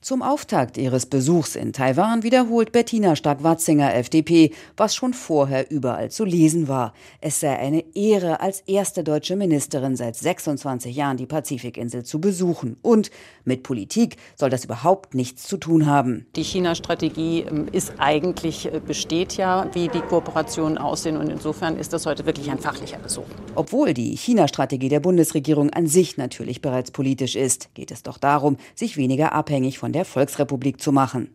Zum 0.06 0.22
Auftakt 0.22 0.78
ihres 0.78 1.06
Besuchs 1.06 1.56
in 1.56 1.72
Taiwan 1.72 2.22
wiederholt 2.22 2.70
Bettina 2.70 3.16
Stark-Watzinger, 3.16 3.92
FDP, 3.96 4.52
was 4.76 4.94
schon 4.94 5.12
vorher 5.14 5.68
überall 5.68 6.12
zu 6.12 6.24
lesen 6.24 6.68
war. 6.68 6.94
Es 7.20 7.40
sei 7.40 7.58
eine 7.58 7.82
Ehre, 7.96 8.38
als 8.38 8.60
erste 8.68 9.02
deutsche 9.02 9.34
Ministerin 9.34 9.96
seit 9.96 10.14
26 10.14 10.94
Jahren 10.94 11.16
die 11.16 11.26
Pazifikinsel 11.26 12.04
zu 12.04 12.20
besuchen. 12.20 12.76
Und 12.82 13.10
mit 13.44 13.64
Politik 13.64 14.16
soll 14.36 14.48
das 14.48 14.64
überhaupt 14.64 15.16
nichts 15.16 15.48
zu 15.48 15.56
tun 15.56 15.86
haben. 15.86 16.26
Die 16.36 16.44
China-Strategie 16.44 17.40
ähm, 17.40 17.66
ist 17.72 17.94
eigentlich, 17.98 18.72
äh, 18.72 18.78
besteht 18.78 19.36
ja, 19.36 19.68
wie 19.72 19.88
die 19.88 20.02
Kooperationen 20.02 20.78
aussehen. 20.78 21.16
Und 21.16 21.30
insofern 21.30 21.76
ist 21.76 21.92
das 21.92 22.06
heute 22.06 22.24
wirklich 22.26 22.48
ein 22.48 22.60
fachlicher 22.60 22.98
Besuch. 22.98 23.26
Obwohl 23.56 23.92
die 23.92 24.16
China-Strategie 24.16 24.88
der 24.88 25.00
Bundesregierung 25.00 25.70
an 25.70 25.88
sich 25.88 26.16
natürlich 26.16 26.62
bereits 26.62 26.92
politisch 26.92 27.34
ist, 27.34 27.74
geht 27.74 27.90
es 27.90 28.04
doch 28.04 28.18
darum, 28.18 28.56
sich 28.76 28.96
weniger 28.96 29.32
abhängig 29.32 29.80
von 29.80 29.95
der 29.96 30.04
Volksrepublik 30.04 30.78
zu 30.78 30.92
machen. 30.92 31.30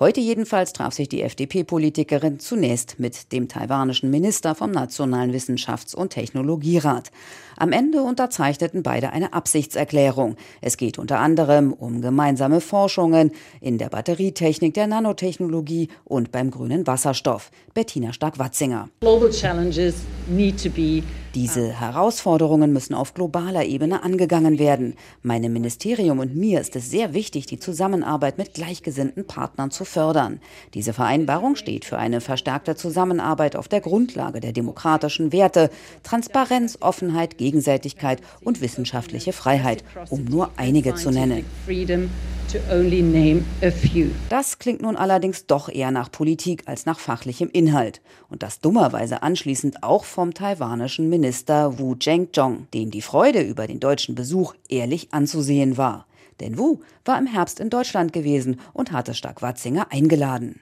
Heute 0.00 0.20
jedenfalls 0.20 0.72
traf 0.72 0.92
sich 0.92 1.08
die 1.08 1.22
FDP-Politikerin 1.22 2.40
zunächst 2.40 2.98
mit 2.98 3.30
dem 3.30 3.46
taiwanischen 3.46 4.10
Minister 4.10 4.56
vom 4.56 4.72
Nationalen 4.72 5.32
Wissenschafts- 5.32 5.94
und 5.94 6.10
Technologierat. 6.10 7.12
Am 7.60 7.72
Ende 7.72 8.02
unterzeichneten 8.02 8.82
beide 8.82 9.12
eine 9.12 9.34
Absichtserklärung. 9.34 10.36
Es 10.62 10.78
geht 10.78 10.98
unter 10.98 11.18
anderem 11.18 11.74
um 11.74 12.00
gemeinsame 12.00 12.62
Forschungen 12.62 13.32
in 13.60 13.76
der 13.76 13.90
Batterietechnik, 13.90 14.72
der 14.72 14.86
Nanotechnologie 14.86 15.88
und 16.06 16.32
beim 16.32 16.50
grünen 16.50 16.86
Wasserstoff. 16.86 17.50
Bettina 17.74 18.14
Stark-Watzinger. 18.14 18.88
Diese 21.34 21.78
Herausforderungen 21.78 22.72
müssen 22.72 22.94
auf 22.94 23.14
globaler 23.14 23.64
Ebene 23.64 24.02
angegangen 24.02 24.58
werden. 24.58 24.94
Meinem 25.22 25.52
Ministerium 25.52 26.18
und 26.18 26.34
mir 26.34 26.60
ist 26.60 26.74
es 26.74 26.90
sehr 26.90 27.14
wichtig, 27.14 27.46
die 27.46 27.60
Zusammenarbeit 27.60 28.36
mit 28.36 28.54
gleichgesinnten 28.54 29.24
Partnern 29.24 29.70
zu 29.70 29.84
fördern. 29.84 30.40
Diese 30.74 30.92
Vereinbarung 30.92 31.54
steht 31.54 31.84
für 31.84 31.98
eine 31.98 32.20
verstärkte 32.20 32.74
Zusammenarbeit 32.74 33.54
auf 33.54 33.68
der 33.68 33.80
Grundlage 33.80 34.40
der 34.40 34.52
demokratischen 34.52 35.32
Werte, 35.32 35.70
Transparenz, 36.02 36.78
Offenheit, 36.80 37.38
Gegenseitigkeit 37.50 38.20
und 38.42 38.60
wissenschaftliche 38.60 39.32
Freiheit, 39.32 39.82
um 40.08 40.24
nur 40.24 40.50
einige 40.56 40.94
zu 40.94 41.10
nennen. 41.10 41.44
Das 44.28 44.58
klingt 44.58 44.82
nun 44.82 44.96
allerdings 44.96 45.46
doch 45.46 45.68
eher 45.68 45.90
nach 45.90 46.12
Politik 46.12 46.62
als 46.66 46.86
nach 46.86 47.00
fachlichem 47.00 47.50
Inhalt. 47.52 48.00
Und 48.28 48.44
das 48.44 48.60
dummerweise 48.60 49.22
anschließend 49.22 49.82
auch 49.82 50.04
vom 50.04 50.32
taiwanischen 50.32 51.08
Minister 51.08 51.78
Wu 51.80 51.96
Zhengzhong, 51.96 52.68
dem 52.72 52.92
die 52.92 53.02
Freude 53.02 53.40
über 53.40 53.66
den 53.66 53.80
deutschen 53.80 54.14
Besuch 54.14 54.54
ehrlich 54.68 55.08
anzusehen 55.10 55.76
war. 55.76 56.06
Denn 56.40 56.58
Wu 56.58 56.80
war 57.04 57.18
im 57.18 57.26
Herbst 57.26 57.60
in 57.60 57.70
Deutschland 57.70 58.12
gewesen 58.12 58.58
und 58.72 58.92
hatte 58.92 59.14
Stark-Watzinger 59.14 59.86
eingeladen. 59.90 60.60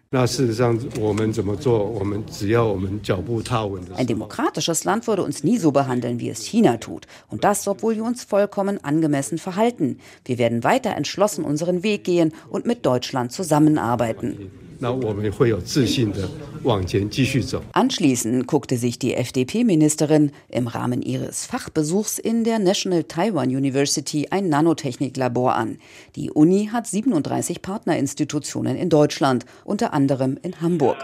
Ein 3.97 4.07
demokratisches 4.07 4.85
Land 4.85 5.07
würde 5.07 5.23
uns 5.23 5.45
nie 5.45 5.59
so 5.59 5.73
behandeln, 5.73 6.21
wie 6.21 6.29
es 6.29 6.45
China 6.45 6.77
tut. 6.77 7.07
Und 7.29 7.45
das, 7.45 7.67
obwohl 7.69 7.97
wir 7.97 8.05
uns 8.05 8.25
vollkommen 8.25 8.83
angemessen 8.85 9.39
verhalten. 9.39 9.99
Wir 10.25 10.39
werden 10.39 10.65
weiter 10.65 10.97
entschlossen 10.97 11.45
unseren 11.45 11.83
Weg 11.83 12.05
gehen 12.05 12.33
und 12.51 12.67
mit 12.67 12.85
Deutschland 12.85 13.33
zusammenarbeiten. 13.33 14.68
Anschließend 17.73 18.47
guckte 18.47 18.77
sich 18.77 18.99
die 18.99 19.15
FDP-Ministerin 19.15 20.31
im 20.49 20.69
Rahmen 20.69 21.03
ihres 21.03 21.47
Fachbesuchs 21.47 22.19
in 22.19 22.45
der 22.45 22.59
National 22.59 23.05
Taiwan 23.05 23.49
University 23.49 24.29
ein 24.31 24.49
Nanotechniklabor 24.49 25.55
an. 25.55 25.79
Die 26.17 26.31
Uni 26.31 26.71
hat 26.73 26.87
37 26.87 27.61
Partnerinstitutionen 27.61 28.77
in 28.77 28.89
Deutschland, 28.89 29.47
unter 29.65 29.93
anderem 29.93 30.39
in 30.43 30.61
Hamburg. 30.61 30.99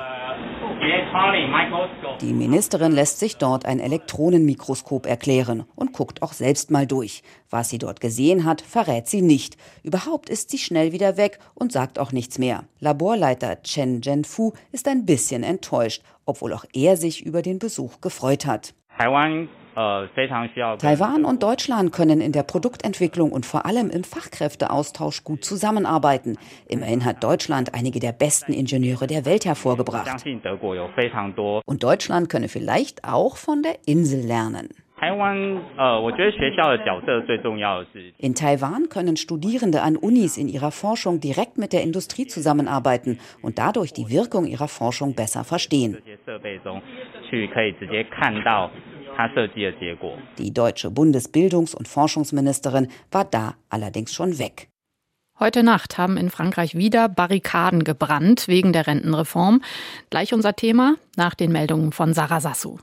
Die 2.20 2.32
Ministerin 2.32 2.90
lässt 2.90 3.20
sich 3.20 3.36
dort 3.36 3.66
ein 3.66 3.78
Elektronenmikroskop 3.78 5.06
erklären 5.06 5.64
und 5.76 5.92
guckt 5.92 6.22
auch 6.22 6.32
selbst 6.32 6.72
mal 6.72 6.88
durch. 6.88 7.22
Was 7.50 7.68
sie 7.68 7.78
dort 7.78 8.00
gesehen 8.00 8.44
hat, 8.44 8.62
verrät 8.62 9.06
sie 9.06 9.22
nicht. 9.22 9.56
Überhaupt 9.84 10.28
ist 10.28 10.50
sie 10.50 10.58
schnell 10.58 10.90
wieder 10.90 11.16
weg 11.16 11.38
und 11.54 11.70
sagt 11.70 12.00
auch 12.00 12.10
nichts 12.10 12.38
mehr. 12.38 12.64
Laborleiter 12.80 13.62
Chen 13.62 14.02
Zhenfu 14.02 14.52
ist 14.72 14.88
ein 14.88 15.06
bisschen 15.06 15.44
enttäuscht, 15.44 16.02
obwohl 16.26 16.52
auch 16.52 16.64
er 16.72 16.96
sich 16.96 17.24
über 17.24 17.42
den 17.42 17.60
Besuch 17.60 18.00
gefreut 18.00 18.44
hat. 18.44 18.74
Taiwan 18.98 19.48
Taiwan 19.74 21.24
und 21.24 21.42
Deutschland 21.42 21.92
können 21.92 22.20
in 22.20 22.32
der 22.32 22.42
Produktentwicklung 22.42 23.32
und 23.32 23.44
vor 23.46 23.66
allem 23.66 23.90
im 23.90 24.04
Fachkräfteaustausch 24.04 25.24
gut 25.24 25.44
zusammenarbeiten. 25.44 26.38
Immerhin 26.68 27.04
hat 27.04 27.22
Deutschland 27.24 27.74
einige 27.74 28.00
der 28.00 28.12
besten 28.12 28.52
Ingenieure 28.52 29.06
der 29.06 29.24
Welt 29.24 29.44
hervorgebracht. 29.44 30.24
Und 31.66 31.82
Deutschland 31.82 32.28
könne 32.28 32.48
vielleicht 32.48 33.04
auch 33.04 33.36
von 33.36 33.62
der 33.62 33.76
Insel 33.86 34.26
lernen. 34.26 34.68
In 38.18 38.34
Taiwan 38.34 38.88
können 38.88 39.16
Studierende 39.16 39.82
an 39.82 39.96
Unis 39.96 40.38
in 40.38 40.48
ihrer 40.48 40.70
Forschung 40.70 41.20
direkt 41.20 41.58
mit 41.58 41.72
der 41.72 41.82
Industrie 41.82 42.26
zusammenarbeiten 42.26 43.18
und 43.42 43.58
dadurch 43.58 43.92
die 43.92 44.08
Wirkung 44.08 44.46
ihrer 44.46 44.68
Forschung 44.68 45.14
besser 45.14 45.44
verstehen. 45.44 45.98
Die 50.38 50.52
deutsche 50.52 50.88
Bundesbildungs- 50.88 51.74
und 51.74 51.88
Forschungsministerin 51.88 52.88
war 53.10 53.24
da 53.24 53.54
allerdings 53.68 54.12
schon 54.12 54.38
weg. 54.38 54.68
Heute 55.38 55.64
Nacht 55.64 55.98
haben 55.98 56.16
in 56.16 56.30
Frankreich 56.30 56.76
wieder 56.76 57.08
Barrikaden 57.08 57.82
gebrannt 57.82 58.46
wegen 58.46 58.72
der 58.72 58.86
Rentenreform. 58.86 59.62
Gleich 60.08 60.32
unser 60.32 60.54
Thema 60.54 60.94
nach 61.16 61.34
den 61.34 61.50
Meldungen 61.50 61.90
von 61.90 62.14
Sarah 62.14 62.40
Sassou. 62.40 62.78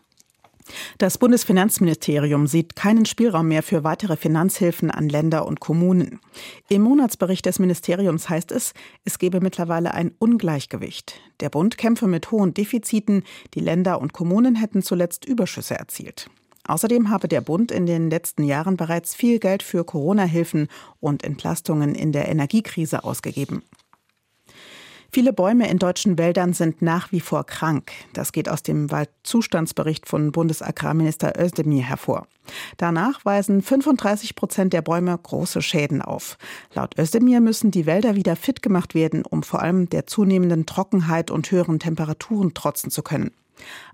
Das 0.98 1.18
Bundesfinanzministerium 1.18 2.48
sieht 2.48 2.75
keinen 2.75 3.06
Spielraum 3.06 3.48
mehr 3.48 3.63
für 3.63 3.84
weitere 3.84 4.18
Finanzhilfen 4.18 4.91
an 4.91 5.10
Länder 5.10 5.48
und 5.48 5.60
Kommunen. 5.60 6.20
Im 6.70 6.82
Monatsbericht 6.84 7.46
des 7.46 7.60
Ministeriums 7.60 8.30
heißt 8.30 8.51
es, 8.51 8.74
es 9.03 9.20
gebe 9.20 9.41
mittlerweile 9.41 9.94
ein 9.94 10.12
Ungleichgewicht. 10.20 11.20
Der 11.39 11.50
Bund 11.50 11.77
kämpfe 11.77 12.08
mit 12.08 12.32
hohen 12.32 12.53
Defiziten, 12.53 13.24
die 13.53 13.60
Länder 13.60 14.00
und 14.01 14.13
Kommunen 14.13 14.56
hätten 14.56 14.82
zuletzt 14.82 15.25
Überschüsse 15.25 15.77
erzielt. 15.77 16.30
Außerdem 16.68 17.10
habe 17.10 17.27
der 17.27 17.41
Bund 17.41 17.72
in 17.72 17.86
den 17.86 18.10
letzten 18.10 18.44
Jahren 18.44 18.77
bereits 18.77 19.15
viel 19.15 19.39
Geld 19.39 19.63
für 19.63 19.84
Corona-Hilfen 19.84 20.68
und 21.00 21.24
Entlastungen 21.24 21.96
in 21.96 22.12
der 22.12 22.27
Energiekrise 22.27 23.03
ausgegeben. 23.03 23.63
Viele 25.13 25.34
Bäume 25.34 25.70
in 25.70 25.77
deutschen 25.77 26.18
Wäldern 26.18 26.53
sind 26.53 26.82
nach 26.82 27.12
wie 27.12 27.20
vor 27.20 27.46
krank. 27.46 27.91
Das 28.13 28.32
geht 28.32 28.48
aus 28.48 28.63
dem 28.63 28.91
Waldzustandsbericht 28.91 30.08
von 30.08 30.32
Bundesagrarminister 30.32 31.34
Özdemir 31.38 31.84
hervor. 31.84 32.27
Danach 32.77 33.25
weisen 33.25 33.62
35 33.62 34.36
Prozent 34.36 34.72
der 34.72 34.82
Bäume 34.82 35.18
große 35.22 35.62
Schäden 35.62 36.01
auf. 36.01 36.38
Laut 36.74 36.98
Özdemir 36.98 37.41
müssen 37.41 37.72
die 37.72 37.86
Wälder 37.86 38.15
wieder 38.15 38.38
fit 38.38 38.62
gemacht 38.62 38.96
werden, 38.96 39.25
um 39.25 39.44
vor 39.44 39.62
allem 39.62 39.89
der 39.89 40.08
zunehmenden 40.08 40.65
Trockenheit 40.65 41.30
und 41.30 41.51
höheren 41.51 41.80
Temperaturen 41.80 42.53
trotzen 42.53 42.89
zu 42.89 43.03
können. 43.03 43.32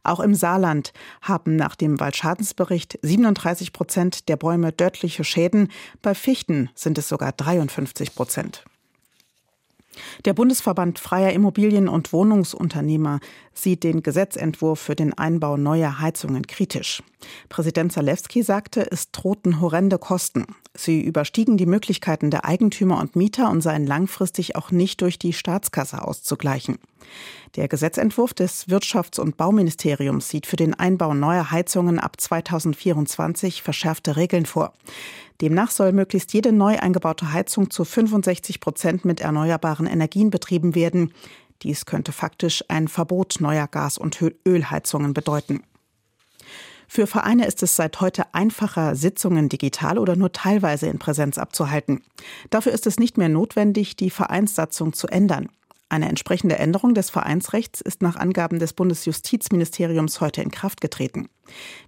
Auch 0.03 0.19
im 0.19 0.35
Saarland 0.35 0.93
haben 1.23 1.55
nach 1.55 1.75
dem 1.75 1.99
Waldschadensbericht 1.99 2.99
37 3.01 3.73
Prozent 3.73 4.29
der 4.29 4.37
Bäume 4.37 4.71
dörtliche 4.71 5.23
Schäden. 5.23 5.71
Bei 6.03 6.13
Fichten 6.13 6.69
sind 6.75 6.99
es 6.99 7.09
sogar 7.09 7.31
53 7.31 8.13
Prozent. 8.13 8.65
Der 10.25 10.33
Bundesverband 10.33 10.99
freier 10.99 11.31
Immobilien- 11.31 11.89
und 11.89 12.13
Wohnungsunternehmer 12.13 13.19
sieht 13.57 13.83
den 13.83 14.03
Gesetzentwurf 14.03 14.79
für 14.79 14.95
den 14.95 15.17
Einbau 15.17 15.57
neuer 15.57 15.99
Heizungen 15.99 16.47
kritisch. 16.47 17.03
Präsident 17.49 17.91
Zalewski 17.91 18.43
sagte, 18.43 18.89
es 18.91 19.11
drohten 19.11 19.59
horrende 19.59 19.97
Kosten. 19.97 20.45
Sie 20.75 21.01
überstiegen 21.01 21.57
die 21.57 21.65
Möglichkeiten 21.65 22.29
der 22.29 22.45
Eigentümer 22.45 22.99
und 22.99 23.15
Mieter 23.15 23.49
und 23.49 23.61
seien 23.61 23.87
langfristig 23.87 24.55
auch 24.55 24.71
nicht 24.71 25.01
durch 25.01 25.17
die 25.17 25.33
Staatskasse 25.33 26.03
auszugleichen. 26.03 26.77
Der 27.55 27.67
Gesetzentwurf 27.67 28.33
des 28.33 28.67
Wirtschafts- 28.67 29.19
und 29.19 29.37
Bauministeriums 29.37 30.29
sieht 30.29 30.45
für 30.45 30.57
den 30.57 30.73
Einbau 30.73 31.13
neuer 31.13 31.51
Heizungen 31.51 31.99
ab 31.99 32.19
2024 32.19 33.61
verschärfte 33.63 34.15
Regeln 34.17 34.45
vor. 34.45 34.73
Demnach 35.41 35.71
soll 35.71 35.91
möglichst 35.91 36.33
jede 36.33 36.51
neu 36.51 36.79
eingebaute 36.79 37.31
Heizung 37.31 37.69
zu 37.69 37.85
65 37.85 38.59
Prozent 38.59 39.05
mit 39.05 39.21
erneuerbaren 39.21 39.85
Energien 39.85 40.31
betrieben 40.31 40.73
werden. 40.73 41.13
Dies 41.63 41.85
könnte 41.85 42.11
faktisch 42.11 42.63
ein 42.67 42.87
Verbot 42.87 43.37
neuer 43.39 43.67
Gas- 43.67 43.97
und 43.97 44.21
Ölheizungen 44.45 45.13
bedeuten. 45.13 45.63
Für 46.87 47.05
Vereine 47.05 47.45
ist 47.45 47.61
es 47.63 47.75
seit 47.75 47.99
heute 47.99 48.33
einfacher, 48.33 48.95
Sitzungen 48.95 49.49
digital 49.49 49.99
oder 49.99 50.15
nur 50.15 50.31
teilweise 50.31 50.87
in 50.87 50.99
Präsenz 50.99 51.37
abzuhalten. 51.37 52.01
Dafür 52.49 52.71
ist 52.71 52.87
es 52.87 52.97
nicht 52.97 53.17
mehr 53.17 53.29
notwendig, 53.29 53.97
die 53.97 54.09
Vereinssatzung 54.09 54.93
zu 54.93 55.07
ändern. 55.07 55.49
Eine 55.89 56.09
entsprechende 56.09 56.57
Änderung 56.57 56.93
des 56.93 57.09
Vereinsrechts 57.09 57.79
ist 57.79 58.01
nach 58.01 58.17
Angaben 58.17 58.59
des 58.59 58.73
Bundesjustizministeriums 58.73 60.19
heute 60.19 60.41
in 60.41 60.51
Kraft 60.51 60.81
getreten. 60.81 61.29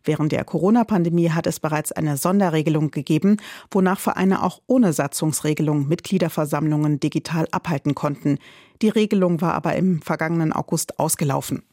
Während 0.05 0.31
der 0.31 0.45
Corona-Pandemie 0.45 1.31
hat 1.31 1.47
es 1.47 1.59
bereits 1.59 1.91
eine 1.91 2.15
Sonderregelung 2.15 2.91
gegeben, 2.91 3.37
wonach 3.71 3.99
Vereine 3.99 4.41
auch 4.43 4.61
ohne 4.67 4.93
Satzungsregelung 4.93 5.89
Mitgliederversammlungen 5.89 7.01
digital 7.01 7.47
abhalten 7.51 7.93
konnten. 7.93 8.39
Die 8.81 8.89
Regelung 8.89 9.41
war 9.41 9.53
aber 9.53 9.75
im 9.75 10.01
vergangenen 10.01 10.53
August 10.53 10.97
ausgelaufen. 10.97 11.63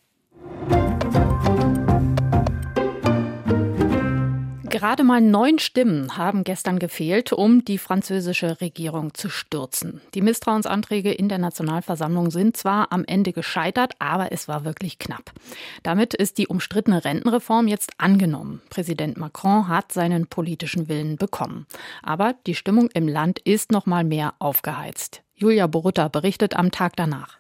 Gerade 4.76 5.04
mal 5.04 5.22
neun 5.22 5.58
Stimmen 5.58 6.18
haben 6.18 6.44
gestern 6.44 6.78
gefehlt, 6.78 7.32
um 7.32 7.64
die 7.64 7.78
französische 7.78 8.60
Regierung 8.60 9.14
zu 9.14 9.30
stürzen. 9.30 10.02
Die 10.12 10.20
Misstrauensanträge 10.20 11.12
in 11.12 11.30
der 11.30 11.38
Nationalversammlung 11.38 12.30
sind 12.30 12.58
zwar 12.58 12.92
am 12.92 13.02
Ende 13.06 13.32
gescheitert, 13.32 13.94
aber 14.00 14.32
es 14.32 14.48
war 14.48 14.66
wirklich 14.66 14.98
knapp. 14.98 15.32
Damit 15.82 16.12
ist 16.12 16.36
die 16.36 16.46
umstrittene 16.46 17.06
Rentenreform 17.06 17.68
jetzt 17.68 17.92
angenommen. 17.96 18.60
Präsident 18.68 19.16
Macron 19.16 19.66
hat 19.66 19.92
seinen 19.92 20.26
politischen 20.26 20.90
Willen 20.90 21.16
bekommen. 21.16 21.66
Aber 22.02 22.34
die 22.46 22.54
Stimmung 22.54 22.90
im 22.92 23.08
Land 23.08 23.38
ist 23.38 23.72
noch 23.72 23.86
mal 23.86 24.04
mehr 24.04 24.34
aufgeheizt. 24.40 25.22
Julia 25.34 25.68
Borutta 25.68 26.08
berichtet 26.08 26.54
am 26.54 26.70
Tag 26.70 26.96
danach. 26.96 27.38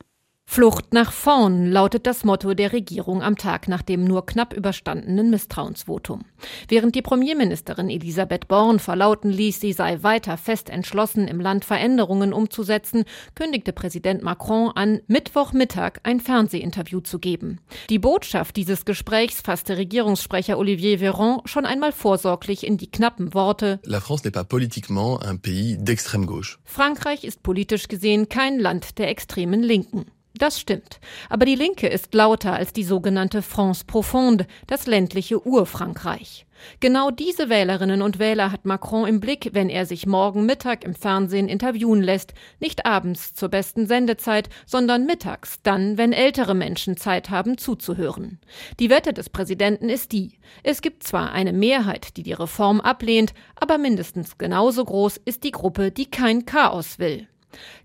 Flucht 0.56 0.94
nach 0.94 1.12
vorn 1.12 1.70
lautet 1.70 2.06
das 2.06 2.24
Motto 2.24 2.54
der 2.54 2.72
Regierung 2.72 3.22
am 3.22 3.36
Tag 3.36 3.68
nach 3.68 3.82
dem 3.82 4.04
nur 4.04 4.24
knapp 4.24 4.54
überstandenen 4.54 5.28
Misstrauensvotum. 5.28 6.24
Während 6.68 6.94
die 6.94 7.02
Premierministerin 7.02 7.90
Elisabeth 7.90 8.48
Born 8.48 8.78
verlauten 8.78 9.28
ließ, 9.30 9.60
sie 9.60 9.74
sei 9.74 10.02
weiter 10.02 10.38
fest 10.38 10.70
entschlossen, 10.70 11.28
im 11.28 11.40
Land 11.40 11.66
Veränderungen 11.66 12.32
umzusetzen, 12.32 13.04
kündigte 13.34 13.74
Präsident 13.74 14.22
Macron 14.22 14.70
an, 14.74 15.00
Mittwochmittag 15.08 15.98
ein 16.04 16.20
Fernsehinterview 16.20 17.00
zu 17.00 17.18
geben. 17.18 17.60
Die 17.90 17.98
Botschaft 17.98 18.56
dieses 18.56 18.86
Gesprächs 18.86 19.42
fasste 19.42 19.76
Regierungssprecher 19.76 20.56
Olivier 20.56 20.98
Véran 21.00 21.46
schon 21.46 21.66
einmal 21.66 21.92
vorsorglich 21.92 22.66
in 22.66 22.78
die 22.78 22.90
knappen 22.90 23.34
Worte 23.34 23.78
La 23.84 24.00
France 24.00 24.24
n'est 24.24 24.32
pas 24.32 24.48
politiquement 24.48 25.20
un 25.22 25.36
pays 25.36 25.76
d'extrême 25.76 26.24
gauche. 26.24 26.56
Frankreich 26.64 27.24
ist 27.24 27.42
politisch 27.42 27.88
gesehen 27.88 28.30
kein 28.30 28.58
Land 28.58 28.96
der 28.96 29.10
extremen 29.10 29.62
Linken. 29.62 30.06
Das 30.38 30.60
stimmt. 30.60 31.00
Aber 31.30 31.46
die 31.46 31.54
Linke 31.54 31.88
ist 31.88 32.12
lauter 32.12 32.52
als 32.52 32.72
die 32.72 32.84
sogenannte 32.84 33.40
France 33.40 33.84
Profonde, 33.86 34.46
das 34.66 34.86
ländliche 34.86 35.46
Urfrankreich. 35.46 36.46
Genau 36.80 37.10
diese 37.10 37.48
Wählerinnen 37.48 38.02
und 38.02 38.18
Wähler 38.18 38.52
hat 38.52 38.64
Macron 38.64 39.06
im 39.06 39.20
Blick, 39.20 39.50
wenn 39.52 39.68
er 39.68 39.86
sich 39.86 40.06
morgen 40.06 40.46
Mittag 40.46 40.84
im 40.84 40.94
Fernsehen 40.94 41.48
interviewen 41.48 42.02
lässt. 42.02 42.34
Nicht 42.60 42.86
abends 42.86 43.34
zur 43.34 43.48
besten 43.48 43.86
Sendezeit, 43.86 44.48
sondern 44.66 45.06
mittags, 45.06 45.60
dann, 45.62 45.96
wenn 45.96 46.12
ältere 46.12 46.54
Menschen 46.54 46.96
Zeit 46.96 47.30
haben 47.30 47.58
zuzuhören. 47.58 48.40
Die 48.80 48.90
Wette 48.90 49.12
des 49.12 49.30
Präsidenten 49.30 49.88
ist 49.88 50.12
die. 50.12 50.38
Es 50.62 50.82
gibt 50.82 51.02
zwar 51.02 51.32
eine 51.32 51.52
Mehrheit, 51.52 52.16
die 52.16 52.22
die 52.22 52.32
Reform 52.32 52.80
ablehnt, 52.80 53.32
aber 53.54 53.78
mindestens 53.78 54.38
genauso 54.38 54.84
groß 54.84 55.18
ist 55.24 55.44
die 55.44 55.52
Gruppe, 55.52 55.90
die 55.90 56.10
kein 56.10 56.46
Chaos 56.46 56.98
will. 56.98 57.28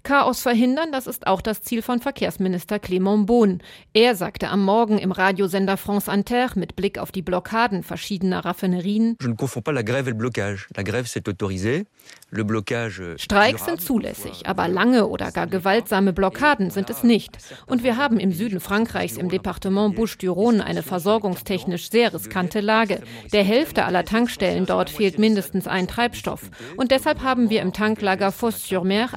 Chaos 0.03 0.41
verhindern, 0.41 0.91
das 0.91 1.07
ist 1.07 1.27
auch 1.27 1.41
das 1.41 1.61
Ziel 1.61 1.81
von 1.81 1.99
Verkehrsminister 1.99 2.77
Clément 2.77 3.25
Beaune. 3.25 3.59
Er 3.93 4.15
sagte 4.15 4.49
am 4.49 4.63
Morgen 4.63 4.97
im 4.97 5.11
Radiosender 5.11 5.77
France 5.77 6.11
Inter 6.11 6.49
mit 6.55 6.75
Blick 6.75 6.97
auf 6.97 7.11
die 7.11 7.21
Blockaden 7.21 7.83
verschiedener 7.83 8.43
Raffinerien: 8.45 9.17
Je 9.21 9.27
ne 9.27 9.35
confonds 9.35 9.63
pas 9.63 9.73
la 9.73 9.83
grève 9.83 10.07
et 10.07 10.11
le 10.11 10.17
blocage. 10.17 10.67
La 10.75 10.83
grève 10.83 11.05
c'est 11.05 11.27
autorisé. 11.29 11.85
Le 12.33 12.43
blocage 12.45 13.01
euh, 13.01 13.17
Streiks 13.17 13.65
sind 13.65 13.81
zulässig, 13.81 14.47
aber 14.47 14.69
lange 14.69 15.07
oder 15.07 15.31
gar 15.31 15.47
gewaltsame 15.47 16.13
Blockaden 16.13 16.69
sind 16.69 16.89
es 16.89 17.03
nicht. 17.03 17.37
Und 17.67 17.83
wir 17.83 17.97
haben 17.97 18.19
im 18.19 18.31
Süden 18.31 18.61
Frankreichs 18.61 19.17
im 19.17 19.27
Departement 19.27 19.95
Bouches-du-Rhône 19.95 20.61
eine 20.61 20.81
versorgungstechnisch 20.81 21.89
sehr 21.89 22.13
riskante 22.13 22.61
Lage. 22.61 23.01
Der 23.33 23.43
Hälfte 23.43 23.83
aller 23.83 24.05
Tankstellen 24.05 24.65
dort 24.65 24.89
fehlt 24.89 25.19
mindestens 25.19 25.67
ein 25.67 25.89
Treibstoff. 25.89 26.49
Und 26.77 26.91
deshalb 26.91 27.21
haben 27.21 27.49
wir 27.49 27.61
im 27.61 27.73
Tanklager 27.73 28.31
Fos-sur-Mer 28.31 29.09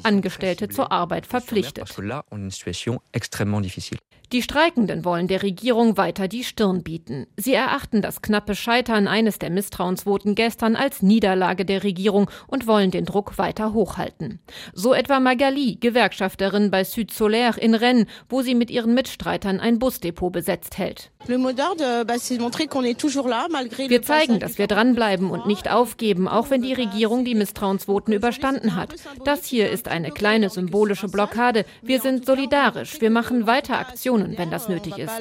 Angestellte 0.44 0.68
zur 0.68 0.92
Arbeit 0.92 1.26
verpflichtet. 1.26 1.84
Die 4.34 4.42
Streikenden 4.42 5.04
wollen 5.04 5.28
der 5.28 5.44
Regierung 5.44 5.96
weiter 5.96 6.26
die 6.26 6.42
Stirn 6.42 6.82
bieten. 6.82 7.28
Sie 7.36 7.54
erachten 7.54 8.02
das 8.02 8.20
knappe 8.20 8.56
Scheitern 8.56 9.06
eines 9.06 9.38
der 9.38 9.48
Misstrauensvoten 9.48 10.34
gestern 10.34 10.74
als 10.74 11.02
Niederlage 11.02 11.64
der 11.64 11.84
Regierung 11.84 12.28
und 12.48 12.66
wollen 12.66 12.90
den 12.90 13.04
Druck 13.04 13.38
weiter 13.38 13.72
hochhalten. 13.74 14.40
So 14.72 14.92
etwa 14.92 15.20
Magali, 15.20 15.76
Gewerkschafterin 15.76 16.72
bei 16.72 16.82
Sud 16.82 17.12
Solaire 17.12 17.60
in 17.60 17.76
Rennes, 17.76 18.06
wo 18.28 18.42
sie 18.42 18.56
mit 18.56 18.72
ihren 18.72 18.94
Mitstreitern 18.94 19.60
ein 19.60 19.78
Busdepot 19.78 20.32
besetzt 20.32 20.78
hält. 20.78 21.12
Wir 21.26 21.38
zeigen, 24.02 24.40
dass 24.40 24.58
wir 24.58 24.66
dranbleiben 24.66 25.30
und 25.30 25.46
nicht 25.46 25.70
aufgeben, 25.70 26.26
auch 26.26 26.50
wenn 26.50 26.60
die 26.60 26.74
Regierung 26.74 27.24
die 27.24 27.36
Misstrauensvoten 27.36 28.12
überstanden 28.12 28.74
hat. 28.74 28.94
Das 29.24 29.44
hier 29.44 29.70
ist 29.70 29.86
eine 29.86 30.10
kleine 30.10 30.50
symbolische 30.50 31.06
Blockade. 31.08 31.64
Wir 31.82 32.00
sind 32.00 32.26
solidarisch. 32.26 33.00
Wir 33.00 33.10
machen 33.10 33.46
weiter 33.46 33.78
Aktionen, 33.78 34.23
wenn 34.36 34.50
das 34.50 34.68
nötig 34.68 34.98
ist. 34.98 35.12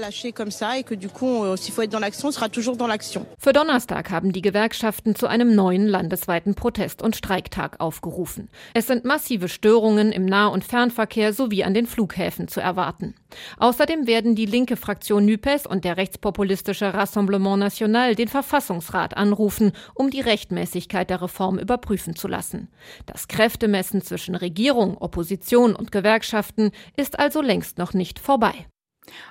Für 3.37 3.53
Donnerstag 3.53 4.09
haben 4.09 4.31
die 4.31 4.41
Gewerkschaften 4.41 5.15
zu 5.15 5.27
einem 5.27 5.55
neuen 5.55 5.87
landesweiten 5.87 6.55
Protest- 6.55 7.01
und 7.01 7.15
Streiktag 7.15 7.79
aufgerufen. 7.79 8.49
Es 8.73 8.87
sind 8.87 9.05
massive 9.05 9.49
Störungen 9.49 10.11
im 10.11 10.25
Nah- 10.25 10.47
und 10.47 10.63
Fernverkehr 10.63 11.33
sowie 11.33 11.63
an 11.63 11.73
den 11.73 11.87
Flughäfen 11.87 12.47
zu 12.47 12.59
erwarten. 12.59 13.15
Außerdem 13.57 14.07
werden 14.07 14.35
die 14.35 14.45
linke 14.45 14.77
Fraktion 14.77 15.25
Nypes 15.25 15.65
und 15.65 15.85
der 15.85 15.97
rechtspopulistische 15.97 16.93
Rassemblement 16.93 17.59
National 17.59 18.15
den 18.15 18.27
Verfassungsrat 18.27 19.17
anrufen, 19.17 19.71
um 19.95 20.09
die 20.09 20.21
Rechtmäßigkeit 20.21 21.09
der 21.09 21.21
Reform 21.21 21.57
überprüfen 21.57 22.15
zu 22.15 22.27
lassen. 22.27 22.69
Das 23.05 23.27
Kräftemessen 23.27 24.01
zwischen 24.01 24.35
Regierung, 24.35 24.97
Opposition 24.97 25.75
und 25.75 25.91
Gewerkschaften 25.91 26.71
ist 26.95 27.19
also 27.19 27.41
längst 27.41 27.77
noch 27.77 27.93
nicht 27.93 28.19
vorbei. 28.19 28.53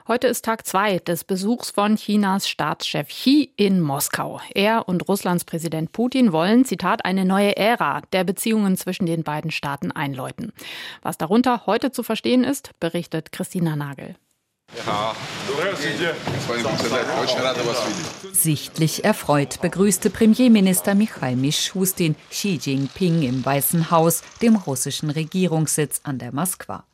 Heute 0.08 0.26
ist 0.26 0.44
Tag 0.44 0.66
zwei 0.66 0.98
des 0.98 1.24
Besuchs 1.24 1.70
von 1.70 1.96
Chinas 1.96 2.48
Staatschef 2.48 3.08
Xi 3.08 3.52
in 3.56 3.80
Moskau. 3.80 4.40
Er 4.54 4.88
und 4.88 5.08
Russlands 5.08 5.44
Präsident 5.44 5.92
Putin 5.92 6.32
wollen, 6.32 6.64
Zitat, 6.64 7.04
eine 7.04 7.24
neue 7.24 7.56
Ära 7.56 8.02
der 8.12 8.24
Beziehungen 8.24 8.76
zwischen 8.76 9.06
den 9.06 9.22
beiden 9.22 9.50
Staaten 9.50 9.92
einläuten. 9.92 10.52
Was 11.02 11.18
darunter 11.18 11.66
heute 11.66 11.92
zu 11.92 12.02
verstehen 12.02 12.44
ist, 12.44 12.70
berichtet 12.80 13.32
Christina 13.32 13.76
Nagel. 13.76 14.16
Sichtlich 18.32 19.04
erfreut 19.04 19.61
begrüßte 19.61 20.08
Premierminister 20.08 20.94
Michail 20.94 21.37
Mishustin 21.37 22.16
Xi 22.30 22.58
Jinping 22.62 23.22
im 23.22 23.44
Weißen 23.44 23.90
Haus, 23.90 24.22
dem 24.40 24.56
russischen 24.56 25.11
Regierungssitz 25.11 26.00
an 26.04 26.18
der 26.18 26.32
Moskwa. 26.32 26.85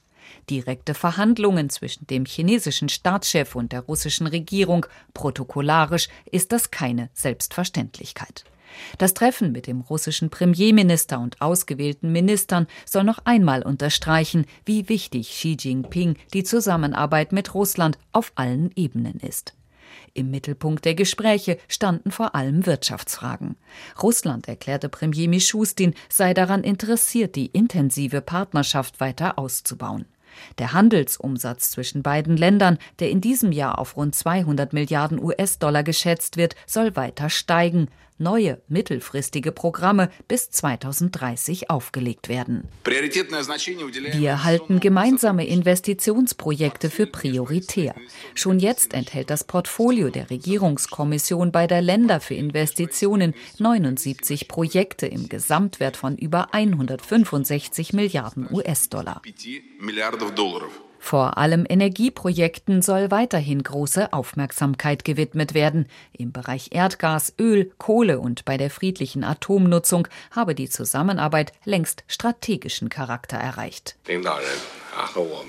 Direkte 0.51 0.95
Verhandlungen 0.95 1.71
zwischen 1.71 2.07
dem 2.07 2.25
chinesischen 2.25 2.89
Staatschef 2.89 3.55
und 3.55 3.73
der 3.73 3.81
russischen 3.81 4.27
Regierung, 4.27 4.87
protokollarisch 5.15 6.09
ist 6.31 6.53
das 6.53 6.71
keine 6.71 7.11
Selbstverständlichkeit. 7.13 8.45
Das 8.99 9.15
Treffen 9.15 9.53
mit 9.53 9.67
dem 9.67 9.81
russischen 9.81 10.31
Premierminister 10.31 11.19
und 11.21 11.41
ausgewählten 11.41 12.13
Ministern 12.13 12.67
soll 12.85 13.05
noch 13.05 13.21
einmal 13.25 13.63
unterstreichen, 13.63 14.47
wie 14.65 14.89
wichtig 14.89 15.31
Xi 15.31 15.57
Jinping 15.59 16.17
die 16.35 16.45
Zusammenarbeit 16.45 17.33
mit 17.33 17.55
Russland 17.55 17.99
auf 18.13 18.33
allen 18.35 18.71
Ebenen 18.77 19.19
ist. 19.21 19.55
Im 20.15 20.31
Mittelpunkt 20.31 20.85
der 20.85 20.95
Gespräche 20.95 21.59
standen 21.69 22.11
vor 22.11 22.35
allem 22.35 22.67
Wirtschaftsfragen. 22.67 23.57
Russland 24.03 24.49
erklärte 24.49 24.89
Premier 24.89 25.29
Mischustin, 25.29 25.95
sei 26.09 26.35
daran 26.35 26.65
interessiert, 26.65 27.37
die 27.37 27.47
intensive 27.47 28.21
Partnerschaft 28.21 29.01
weiter 29.01 29.39
auszubauen. 29.39 30.07
Der 30.59 30.73
Handelsumsatz 30.73 31.71
zwischen 31.71 32.03
beiden 32.03 32.37
Ländern, 32.37 32.79
der 32.99 33.11
in 33.11 33.21
diesem 33.21 33.53
Jahr 33.53 33.79
auf 33.79 33.97
rund 33.97 34.15
200 34.15 34.73
Milliarden 34.73 35.23
US-Dollar 35.23 35.83
geschätzt 35.83 36.37
wird, 36.37 36.55
soll 36.67 36.97
weiter 36.97 37.31
steigen 37.31 37.89
neue 38.19 38.61
mittelfristige 38.69 39.53
Programme 39.53 40.11
bis 40.29 40.51
2030 40.51 41.71
aufgelegt 41.71 42.29
werden. 42.29 42.69
Wir 42.85 44.45
halten 44.45 44.81
gemeinsame 44.81 45.47
Investitionsprojekte 45.47 46.91
für 46.91 47.07
prioritär. 47.07 47.95
Schon 48.35 48.59
jetzt 48.59 48.95
enthält 48.95 49.31
das 49.31 49.45
Portfolio 49.45 50.11
der 50.11 50.31
Regierungskommission 50.31 51.53
beider 51.53 51.81
Länder 51.81 52.21
für 52.21 52.35
Investitionen 52.35 53.35
79 53.59 54.49
Projekte 54.49 55.07
im 55.07 55.29
Gesamtwert 55.29 55.97
von 55.97 56.17
über 56.17 56.53
165 56.53 57.93
Milliarden 57.93 58.49
US-Dollar. 58.53 59.23
Vor 60.99 61.39
allem 61.39 61.65
Energieprojekten 61.69 62.83
soll 62.83 63.11
weiterhin 63.11 63.63
große 63.63 64.13
Aufmerksamkeit 64.13 65.05
gewidmet 65.05 65.55
werden. 65.55 65.87
Im 66.13 66.33
Bereich 66.33 66.71
Erdgas, 66.73 67.33
Öl, 67.39 67.73
Kohle 67.79 68.21
und 68.21 68.45
bei 68.45 68.57
der 68.57 68.71
friedlichen 68.71 69.25
Atomnutzung 69.25 70.09
habe 70.31 70.55
die 70.55 70.69
Zusammenarbeit 70.69 71.53
längst 71.65 72.05
strategischen 72.09 72.89
Charakter 72.89 73.37
erreicht. 73.37 73.97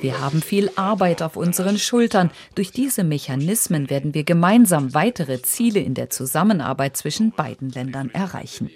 Wir 0.01 0.21
haben 0.21 0.41
viel 0.41 0.69
Arbeit 0.75 1.21
auf 1.21 1.35
unseren 1.35 1.79
Schultern. 1.79 2.29
Durch 2.55 2.71
diese 2.71 3.03
Mechanismen 3.03 3.89
werden 3.89 4.13
wir 4.13 4.23
gemeinsam 4.23 4.93
weitere 4.93 5.41
Ziele 5.41 5.79
in 5.79 5.95
der 5.95 6.09
Zusammenarbeit 6.09 6.95
zwischen 6.97 7.31
beiden 7.31 7.69
Ländern 7.69 8.11
erreichen 8.11 8.69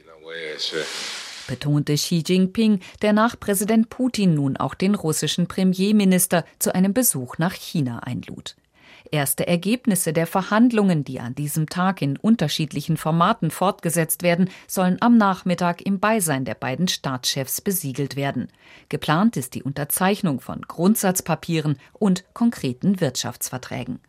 betonte 1.48 1.96
Xi 1.96 2.24
Jinping, 2.26 2.80
der 3.02 3.14
nach 3.14 3.40
Präsident 3.40 3.90
Putin 3.90 4.34
nun 4.34 4.58
auch 4.58 4.74
den 4.74 4.96
russischen 4.96 5.48
Premierminister 5.48 6.46
zu 6.60 6.74
einem 6.74 6.94
Besuch 6.94 7.38
nach 7.38 7.54
China 7.54 8.00
einlud. 8.00 8.56
Erste 9.12 9.46
Ergebnisse 9.46 10.12
der 10.12 10.26
Verhandlungen, 10.26 11.04
die 11.04 11.20
an 11.20 11.36
diesem 11.36 11.68
Tag 11.70 12.02
in 12.02 12.18
unterschiedlichen 12.18 12.98
Formaten 12.98 13.52
fortgesetzt 13.52 14.24
werden, 14.24 14.50
sollen 14.68 14.98
am 15.02 15.18
Nachmittag 15.18 15.82
im 15.86 16.00
Beisein 16.00 16.46
der 16.46 16.56
beiden 16.56 16.88
Staatschefs 16.88 17.62
besiegelt 17.62 18.16
werden. 18.16 18.48
Geplant 18.90 19.38
ist 19.38 19.54
die 19.54 19.64
Unterzeichnung 19.64 20.40
von 20.40 20.62
Grundsatzpapieren 20.62 21.78
und 21.94 22.24
konkreten 22.34 23.02
Wirtschaftsverträgen. 23.02 24.00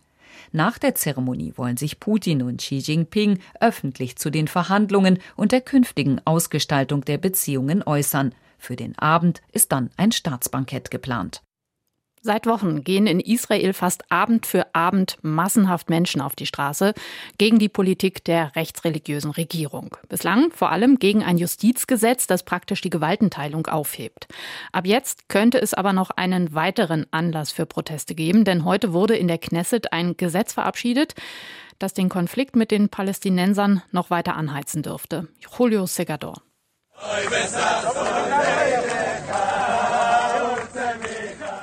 Nach 0.57 0.79
der 0.79 0.95
Zeremonie 0.95 1.53
wollen 1.57 1.77
sich 1.77 1.99
Putin 1.99 2.41
und 2.41 2.59
Xi 2.59 2.77
Jinping 2.77 3.41
öffentlich 3.61 4.15
zu 4.15 4.31
den 4.31 4.47
Verhandlungen 4.47 5.19
und 5.35 5.51
der 5.51 5.61
künftigen 5.61 6.21
Ausgestaltung 6.25 7.05
der 7.05 7.19
Beziehungen 7.19 7.83
äußern. 7.83 8.33
Für 8.57 8.77
den 8.77 8.97
Abend 8.97 9.43
ist 9.51 9.73
dann 9.73 9.91
ein 9.97 10.13
Staatsbankett 10.13 10.93
geplant. 10.93 11.43
Seit 12.27 12.47
Wochen 12.47 12.85
gehen 12.85 13.07
in 13.07 13.21
Israel 13.21 13.75
fast 13.75 14.11
Abend 14.11 14.47
für 14.47 14.75
Abend 14.75 15.19
massenhaft 15.21 15.91
Menschen 15.91 16.23
auf 16.23 16.35
die 16.35 16.47
Straße 16.47 16.95
gegen 17.37 17.59
die 17.59 17.69
Politik 17.69 18.25
der 18.25 18.57
rechtsreligiösen 18.57 19.31
Regierung. 19.31 19.99
Bislang 20.09 20.51
vor 20.51 20.71
allem 20.73 20.99
gegen 20.99 21.23
ein 21.23 21.37
Justizgesetz, 21.37 22.27
das 22.27 22.43
praktisch 22.43 22.81
die 22.81 22.89
Gewaltenteilung 22.89 23.67
aufhebt. 23.67 24.27
Ab 24.73 24.87
jetzt 24.87 25.29
könnte 25.29 25.61
es 25.61 25.75
aber 25.75 25.93
noch 25.93 26.09
einen 26.09 26.55
weiteren 26.55 27.05
Anlass 27.11 27.53
für 27.53 27.67
Proteste 27.67 28.15
geben, 28.15 28.47
denn 28.47 28.65
heute 28.65 28.95
wurde 28.95 29.19
in 29.19 29.29
der 29.29 29.37
Knesset 29.37 29.93
ein 29.93 30.17
Gesetz 30.17 30.55
verabschiedet, 30.55 31.15
das 31.79 31.93
den 31.93 32.09
Konflikt 32.09 32.57
mit 32.57 32.71
den 32.71 32.89
Palästinensern 32.89 33.83
noch 33.93 34.09
weiter 34.09 34.35
anheizen 34.35 34.83
dürfte. 34.83 35.29
Julio 35.59 35.85
Segador. 35.85 36.41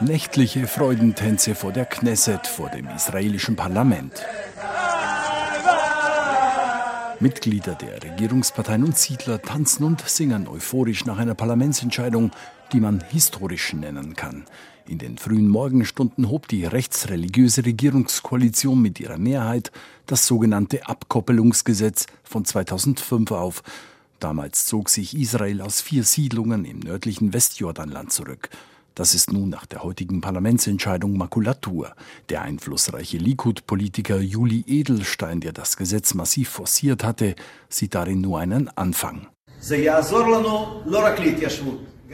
Nächtliche 0.02 0.66
Freudentänze 0.66 1.54
vor 1.54 1.72
der 1.72 1.86
Knesset, 1.86 2.48
vor 2.48 2.70
dem 2.70 2.88
israelischen 2.88 3.56
Parlament. 3.56 4.26
Mitglieder 7.20 7.76
der 7.76 8.02
Regierungsparteien 8.02 8.84
und 8.84 8.98
Siedler 8.98 9.40
tanzen 9.42 9.84
und 9.84 10.02
singen 10.02 10.48
euphorisch 10.48 11.06
nach 11.06 11.20
einer 11.20 11.36
Parlamentsentscheidung, 11.36 12.32
die 12.74 12.80
man 12.80 13.04
historisch 13.12 13.74
nennen 13.74 14.16
kann. 14.16 14.46
In 14.88 14.98
den 14.98 15.20
frühen 15.20 15.48
Morgenstunden 15.48 16.30
hob 16.30 16.48
die 16.48 16.66
rechtsreligiöse 16.66 17.64
Regierungskoalition 17.64 18.82
mit 18.82 19.00
ihrer 19.00 19.20
Mehrheit 19.20 19.72
das 20.08 20.26
sogenannte 20.26 20.88
Abkoppelungsgesetz 20.88 22.08
von 22.24 22.44
2005 22.44 23.32
auf. 23.32 23.62
Damals 24.20 24.66
zog 24.66 24.90
sich 24.90 25.16
Israel 25.16 25.62
aus 25.62 25.80
vier 25.80 26.04
Siedlungen 26.04 26.66
im 26.66 26.80
nördlichen 26.80 27.34
Westjordanland 27.34 28.12
zurück. 28.12 28.50
Das 28.96 29.16
ist 29.16 29.32
nun 29.32 29.50
nach 29.50 29.66
der 29.66 29.84
heutigen 29.84 30.20
Parlamentsentscheidung 30.22 31.18
Makulatur. 31.18 31.96
Der 32.30 32.42
einflussreiche 32.42 33.18
Likud-Politiker 33.18 34.20
Juli 34.20 34.64
Edelstein, 34.68 35.40
der 35.40 35.54
das 35.54 35.78
Gesetz 35.78 36.14
massiv 36.14 36.50
forciert 36.50 37.04
hatte, 37.04 37.36
sieht 37.70 37.96
darin 37.96 38.20
nur 38.22 38.40
einen 38.40 38.70
Anfang. 38.78 39.28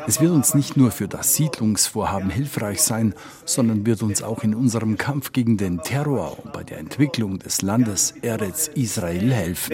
Es 0.06 0.22
wird 0.22 0.32
uns 0.32 0.54
nicht 0.54 0.78
nur 0.78 0.92
für 0.92 1.08
das 1.08 1.34
Siedlungsvorhaben 1.36 2.30
hilfreich 2.30 2.82
sein, 2.82 3.16
sondern 3.46 3.86
wird 3.86 4.04
uns 4.04 4.22
auch 4.22 4.44
in 4.44 4.54
unserem 4.54 4.98
Kampf 4.98 5.32
gegen 5.32 5.58
den 5.58 5.82
Terror 5.82 6.38
und 6.44 6.54
bei 6.54 6.64
der 6.64 6.78
Entwicklung 6.78 7.40
des 7.40 7.62
Landes 7.64 8.14
Eretz 8.22 8.68
Israel 8.76 9.34
helfen. 9.34 9.74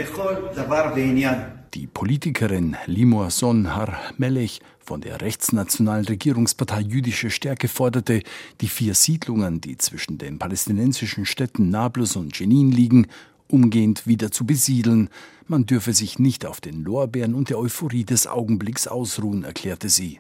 Die 1.74 1.88
Politikerin 1.88 2.78
Limor 2.86 3.32
Son 3.32 3.76
Har 3.76 3.98
Melech 4.18 4.62
von 4.84 5.02
der 5.02 5.22
rechtsnationalen 5.22 6.06
Regierungspartei 6.06 6.82
Jüdische 6.82 7.30
Stärke 7.30 7.67
forderte, 7.67 8.22
die 8.62 8.67
vier 8.67 8.93
Siedlungen, 8.93 9.62
die 9.62 9.78
zwischen 9.78 10.17
den 10.17 10.39
palästinensischen 10.39 11.26
Städten 11.26 11.69
Nablus 11.69 12.15
und 12.15 12.38
Jenin 12.38 12.72
liegen, 12.72 13.08
umgehend 13.47 14.08
wieder 14.08 14.32
zu 14.32 14.45
besiedeln. 14.45 15.10
Man 15.45 15.65
dürfe 15.65 15.93
sich 15.93 16.19
nicht 16.19 16.45
auf 16.45 16.62
den 16.62 16.84
Lorbeeren 16.84 17.36
und 17.36 17.49
der 17.49 17.60
Euphorie 17.60 18.06
des 18.06 18.27
Augenblicks 18.27 18.88
ausruhen, 18.88 19.43
erklärte 19.43 19.89
sie. 19.89 20.19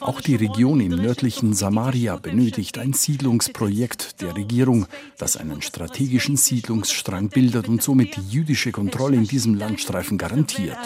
Auch 0.00 0.20
die 0.20 0.34
Region 0.34 0.80
im 0.80 0.96
nördlichen 0.96 1.52
Samaria 1.52 2.16
benötigt 2.16 2.78
ein 2.78 2.94
Siedlungsprojekt 2.94 4.22
der 4.22 4.34
Regierung, 4.34 4.86
das 5.18 5.36
einen 5.36 5.60
strategischen 5.60 6.36
Siedlungsstrang 6.36 7.28
bildet 7.28 7.68
und 7.68 7.82
somit 7.82 8.16
die 8.16 8.28
jüdische 8.28 8.72
Kontrolle 8.72 9.16
in 9.16 9.24
diesem 9.24 9.54
Landstreifen 9.54 10.16
garantiert. 10.16 10.78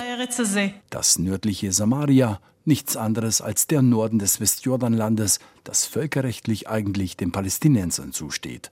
Das 0.90 1.18
nördliche 1.18 1.72
Samaria 1.72 2.40
nichts 2.66 2.96
anderes 2.96 3.40
als 3.40 3.66
der 3.68 3.82
Norden 3.82 4.18
des 4.18 4.40
Westjordanlandes, 4.40 5.38
das 5.64 5.86
völkerrechtlich 5.86 6.68
eigentlich 6.68 7.16
den 7.16 7.32
Palästinensern 7.32 8.12
zusteht. 8.12 8.70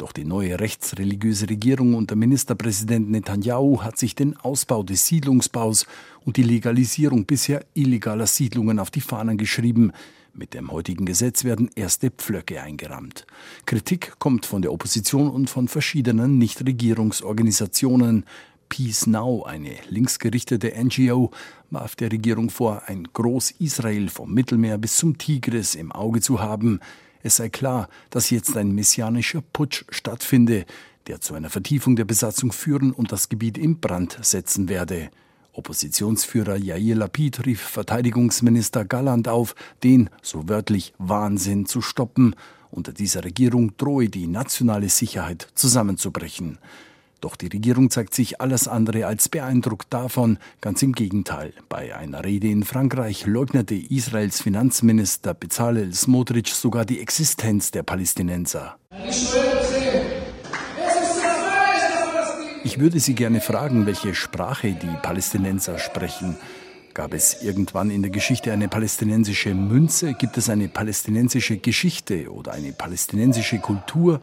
Doch 0.00 0.12
die 0.12 0.24
neue 0.24 0.58
rechtsreligiöse 0.58 1.50
Regierung 1.50 1.92
unter 1.92 2.16
Ministerpräsident 2.16 3.10
Netanyahu 3.10 3.82
hat 3.82 3.98
sich 3.98 4.14
den 4.14 4.34
Ausbau 4.34 4.82
des 4.82 5.04
Siedlungsbaus 5.04 5.84
und 6.24 6.38
die 6.38 6.42
Legalisierung 6.42 7.26
bisher 7.26 7.66
illegaler 7.74 8.26
Siedlungen 8.26 8.78
auf 8.78 8.90
die 8.90 9.02
Fahnen 9.02 9.36
geschrieben. 9.36 9.92
Mit 10.32 10.54
dem 10.54 10.72
heutigen 10.72 11.04
Gesetz 11.04 11.44
werden 11.44 11.68
erste 11.74 12.10
Pflöcke 12.10 12.62
eingerammt. 12.62 13.26
Kritik 13.66 14.14
kommt 14.18 14.46
von 14.46 14.62
der 14.62 14.72
Opposition 14.72 15.28
und 15.28 15.50
von 15.50 15.68
verschiedenen 15.68 16.38
Nichtregierungsorganisationen. 16.38 18.24
Peace 18.70 19.06
Now, 19.06 19.42
eine 19.42 19.74
linksgerichtete 19.90 20.72
NGO, 20.82 21.30
warf 21.68 21.94
der 21.94 22.10
Regierung 22.10 22.48
vor, 22.48 22.84
ein 22.86 23.06
Groß-Israel 23.12 24.08
vom 24.08 24.32
Mittelmeer 24.32 24.78
bis 24.78 24.96
zum 24.96 25.18
Tigris 25.18 25.74
im 25.74 25.92
Auge 25.92 26.22
zu 26.22 26.40
haben. 26.40 26.80
Es 27.22 27.36
sei 27.36 27.48
klar, 27.48 27.88
dass 28.10 28.30
jetzt 28.30 28.56
ein 28.56 28.72
messianischer 28.72 29.42
Putsch 29.52 29.84
stattfinde, 29.90 30.64
der 31.06 31.20
zu 31.20 31.34
einer 31.34 31.50
Vertiefung 31.50 31.96
der 31.96 32.04
Besatzung 32.04 32.52
führen 32.52 32.92
und 32.92 33.12
das 33.12 33.28
Gebiet 33.28 33.58
in 33.58 33.80
Brand 33.80 34.18
setzen 34.22 34.68
werde. 34.68 35.10
Oppositionsführer 35.52 36.56
Yair 36.56 36.96
Lapid 36.96 37.44
rief 37.44 37.60
Verteidigungsminister 37.60 38.84
Galland 38.84 39.28
auf, 39.28 39.54
den, 39.82 40.08
so 40.22 40.48
wörtlich, 40.48 40.94
Wahnsinn 40.98 41.66
zu 41.66 41.82
stoppen. 41.82 42.36
Unter 42.70 42.92
dieser 42.92 43.24
Regierung 43.24 43.76
drohe 43.76 44.08
die 44.08 44.28
nationale 44.28 44.88
Sicherheit 44.88 45.48
zusammenzubrechen. 45.54 46.58
Doch 47.20 47.36
die 47.36 47.48
Regierung 47.48 47.90
zeigt 47.90 48.14
sich 48.14 48.40
alles 48.40 48.66
andere 48.66 49.06
als 49.06 49.28
beeindruckt 49.28 49.92
davon. 49.92 50.38
Ganz 50.60 50.82
im 50.82 50.92
Gegenteil. 50.92 51.52
Bei 51.68 51.94
einer 51.94 52.24
Rede 52.24 52.48
in 52.48 52.64
Frankreich 52.64 53.26
leugnete 53.26 53.74
Israels 53.74 54.40
Finanzminister 54.40 55.34
Bezalel 55.34 55.92
Smotrich 55.94 56.54
sogar 56.54 56.84
die 56.84 57.00
Existenz 57.00 57.70
der 57.70 57.82
Palästinenser. 57.82 58.76
Ich 62.62 62.78
würde 62.78 63.00
Sie 63.00 63.14
gerne 63.14 63.40
fragen, 63.40 63.86
welche 63.86 64.14
Sprache 64.14 64.72
die 64.72 64.96
Palästinenser 65.02 65.78
sprechen. 65.78 66.36
Gab 66.94 67.14
es 67.14 67.42
irgendwann 67.42 67.90
in 67.90 68.02
der 68.02 68.10
Geschichte 68.10 68.52
eine 68.52 68.68
palästinensische 68.68 69.54
Münze? 69.54 70.14
Gibt 70.14 70.36
es 70.38 70.48
eine 70.48 70.68
palästinensische 70.68 71.58
Geschichte 71.58 72.32
oder 72.32 72.52
eine 72.52 72.72
palästinensische 72.72 73.58
Kultur? 73.58 74.20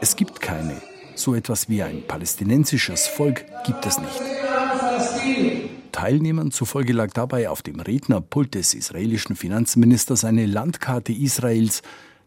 Es 0.00 0.16
gibt 0.16 0.40
keine. 0.40 0.80
So 1.20 1.34
etwas 1.34 1.68
wie 1.68 1.82
ein 1.82 2.02
palästinensisches 2.06 3.06
Volk 3.06 3.44
gibt 3.66 3.84
es 3.84 3.98
nicht. 3.98 4.22
Teilnehmern 5.92 6.50
zufolge 6.50 6.94
lag 6.94 7.12
dabei 7.12 7.50
auf 7.50 7.60
dem 7.60 7.78
Rednerpult 7.78 8.54
des 8.54 8.72
israelischen 8.72 9.36
Finanzministers 9.36 10.24
eine 10.24 10.46
Landkarte 10.46 11.12
Israels, 11.12 11.82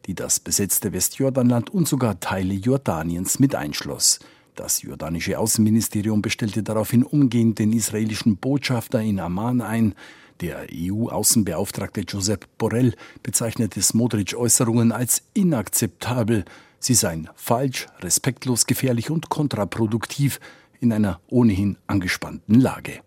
die 0.06 0.14
das 0.14 0.40
besetzte 0.40 0.94
Westjordanland 0.94 1.72
und 1.72 1.88
sogar 1.88 2.20
Teile 2.20 2.54
Jordaniens 2.54 3.40
mit 3.40 3.56
einschloss. 3.56 4.20
Das 4.54 4.84
jordanische 4.84 5.40
Außenministerium 5.40 6.22
bestellte 6.22 6.62
daraufhin 6.62 7.02
umgehend 7.02 7.58
den 7.58 7.74
israelischen 7.74 8.38
Botschafter 8.38 9.02
in 9.02 9.20
Amman 9.20 9.62
ein. 9.62 9.96
Der 10.40 10.68
EU-Außenbeauftragte 10.72 12.02
Josep 12.02 12.48
Borrell 12.60 12.94
bezeichnete 13.24 13.82
Smodrich 13.82 14.36
Äußerungen 14.36 14.92
als 14.92 15.24
inakzeptabel 15.34 16.46
Sie 16.84 16.96
seien 16.96 17.30
falsch, 17.36 17.88
respektlos, 18.02 18.66
gefährlich 18.66 19.10
und 19.10 19.30
kontraproduktiv 19.30 20.42
in 20.82 20.92
einer 20.92 21.22
ohnehin 21.30 21.78
angespannten 21.88 22.60
Lage. 22.60 23.00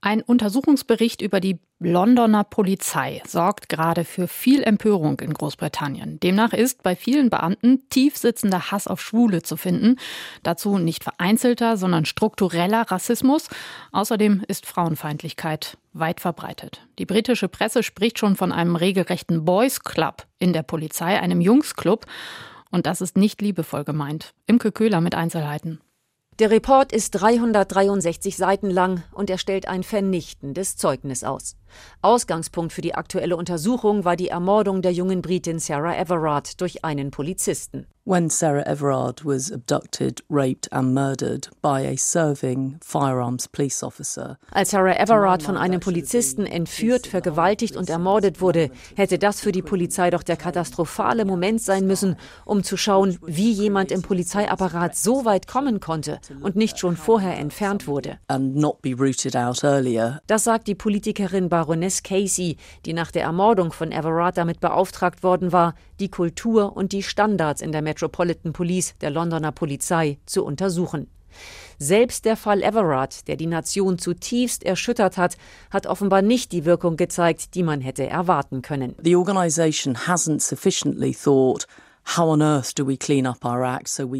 Ein 0.00 0.22
Untersuchungsbericht 0.22 1.20
über 1.20 1.40
die 1.40 1.58
Londoner 1.80 2.44
Polizei 2.44 3.20
sorgt 3.26 3.68
gerade 3.68 4.04
für 4.04 4.28
viel 4.28 4.62
Empörung 4.62 5.18
in 5.18 5.34
Großbritannien. 5.34 6.20
Demnach 6.20 6.52
ist 6.52 6.84
bei 6.84 6.94
vielen 6.94 7.30
Beamten 7.30 7.88
tief 7.88 8.16
sitzender 8.16 8.70
Hass 8.70 8.86
auf 8.86 9.00
Schwule 9.00 9.42
zu 9.42 9.56
finden. 9.56 9.96
Dazu 10.44 10.78
nicht 10.78 11.02
vereinzelter, 11.02 11.76
sondern 11.76 12.04
struktureller 12.04 12.82
Rassismus. 12.82 13.48
Außerdem 13.90 14.44
ist 14.46 14.66
Frauenfeindlichkeit 14.66 15.78
weit 15.94 16.20
verbreitet. 16.20 16.86
Die 17.00 17.06
britische 17.06 17.48
Presse 17.48 17.82
spricht 17.82 18.20
schon 18.20 18.36
von 18.36 18.52
einem 18.52 18.76
regelrechten 18.76 19.44
Boys 19.44 19.80
Club 19.80 20.26
in 20.38 20.52
der 20.52 20.62
Polizei, 20.62 21.18
einem 21.18 21.40
Jungsclub. 21.40 22.06
Und 22.74 22.86
das 22.86 23.00
ist 23.00 23.16
nicht 23.16 23.40
liebevoll 23.40 23.84
gemeint. 23.84 24.34
Imke 24.48 24.72
Köhler 24.72 25.00
mit 25.00 25.14
Einzelheiten. 25.14 25.80
Der 26.40 26.50
Report 26.50 26.92
ist 26.92 27.12
363 27.12 28.36
Seiten 28.36 28.68
lang 28.68 29.04
und 29.12 29.30
er 29.30 29.38
stellt 29.38 29.68
ein 29.68 29.84
vernichtendes 29.84 30.76
Zeugnis 30.76 31.22
aus. 31.22 31.54
Ausgangspunkt 32.02 32.72
für 32.72 32.82
die 32.82 32.94
aktuelle 32.94 33.36
Untersuchung 33.36 34.04
war 34.04 34.16
die 34.16 34.28
Ermordung 34.28 34.82
der 34.82 34.92
jungen 34.92 35.22
Britin 35.22 35.58
Sarah 35.58 35.96
Everard 35.96 36.60
durch 36.60 36.84
einen 36.84 37.10
Polizisten. 37.10 37.86
When 38.06 38.28
Sarah 38.28 38.66
Everard 38.66 39.24
was 39.24 39.50
abducted, 39.50 40.22
raped 40.28 40.70
and 40.70 40.92
murdered 40.92 41.48
by 41.62 41.86
a 41.86 41.96
serving 41.96 42.76
firearms 42.82 43.48
police 43.48 43.82
officer. 43.82 44.36
Als 44.50 44.72
Sarah 44.72 45.00
Everard 45.00 45.42
von 45.42 45.56
einem 45.56 45.80
Polizisten 45.80 46.44
entführt, 46.44 47.06
vergewaltigt 47.06 47.76
und 47.76 47.88
ermordet 47.88 48.42
wurde, 48.42 48.70
hätte 48.94 49.18
das 49.18 49.40
für 49.40 49.52
die 49.52 49.62
Polizei 49.62 50.10
doch 50.10 50.22
der 50.22 50.36
katastrophale 50.36 51.24
Moment 51.24 51.62
sein 51.62 51.86
müssen, 51.86 52.16
um 52.44 52.62
zu 52.62 52.76
schauen, 52.76 53.16
wie 53.24 53.52
jemand 53.52 53.90
im 53.90 54.02
Polizeiapparat 54.02 54.94
so 54.94 55.24
weit 55.24 55.46
kommen 55.46 55.80
konnte 55.80 56.20
und 56.42 56.56
nicht 56.56 56.78
schon 56.78 56.98
vorher 56.98 57.38
entfernt 57.38 57.86
wurde. 57.86 58.18
Das 60.26 60.44
sagt 60.44 60.68
die 60.68 60.74
Politikerin 60.74 61.48
Bar 61.48 61.63
Baroness 61.64 62.02
Casey, 62.02 62.58
die 62.84 62.92
nach 62.92 63.10
der 63.10 63.22
Ermordung 63.22 63.72
von 63.72 63.90
Everard 63.90 64.36
damit 64.36 64.60
beauftragt 64.60 65.22
worden 65.22 65.50
war, 65.50 65.74
die 65.98 66.10
Kultur 66.10 66.76
und 66.76 66.92
die 66.92 67.02
Standards 67.02 67.62
in 67.62 67.72
der 67.72 67.80
Metropolitan 67.80 68.52
Police 68.52 68.94
der 69.00 69.08
Londoner 69.08 69.50
Polizei 69.50 70.18
zu 70.26 70.44
untersuchen. 70.44 71.08
Selbst 71.78 72.26
der 72.26 72.36
Fall 72.36 72.62
Everard, 72.62 73.26
der 73.28 73.36
die 73.36 73.46
Nation 73.46 73.98
zutiefst 73.98 74.62
erschüttert 74.62 75.16
hat, 75.16 75.38
hat 75.70 75.86
offenbar 75.86 76.20
nicht 76.20 76.52
die 76.52 76.66
Wirkung 76.66 76.98
gezeigt, 76.98 77.54
die 77.54 77.62
man 77.62 77.80
hätte 77.80 78.06
erwarten 78.06 78.60
können. 78.60 78.94
The 79.02 79.16
organization 79.16 79.96
hasn't 79.96 80.40
sufficiently 80.40 81.14
thought 81.14 81.66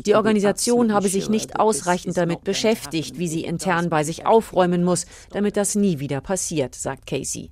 die 0.02 0.14
Organisation 0.14 0.92
habe 0.92 1.08
sich 1.08 1.28
nicht 1.28 1.60
ausreichend 1.60 2.16
damit 2.16 2.42
beschäftigt, 2.42 3.18
wie 3.18 3.28
sie 3.28 3.44
intern 3.44 3.90
bei 3.90 4.04
sich 4.04 4.26
aufräumen 4.26 4.84
muss, 4.84 5.06
damit 5.30 5.56
das 5.56 5.74
nie 5.74 6.00
wieder 6.00 6.20
passiert, 6.20 6.74
sagt 6.74 7.06
Casey. 7.06 7.50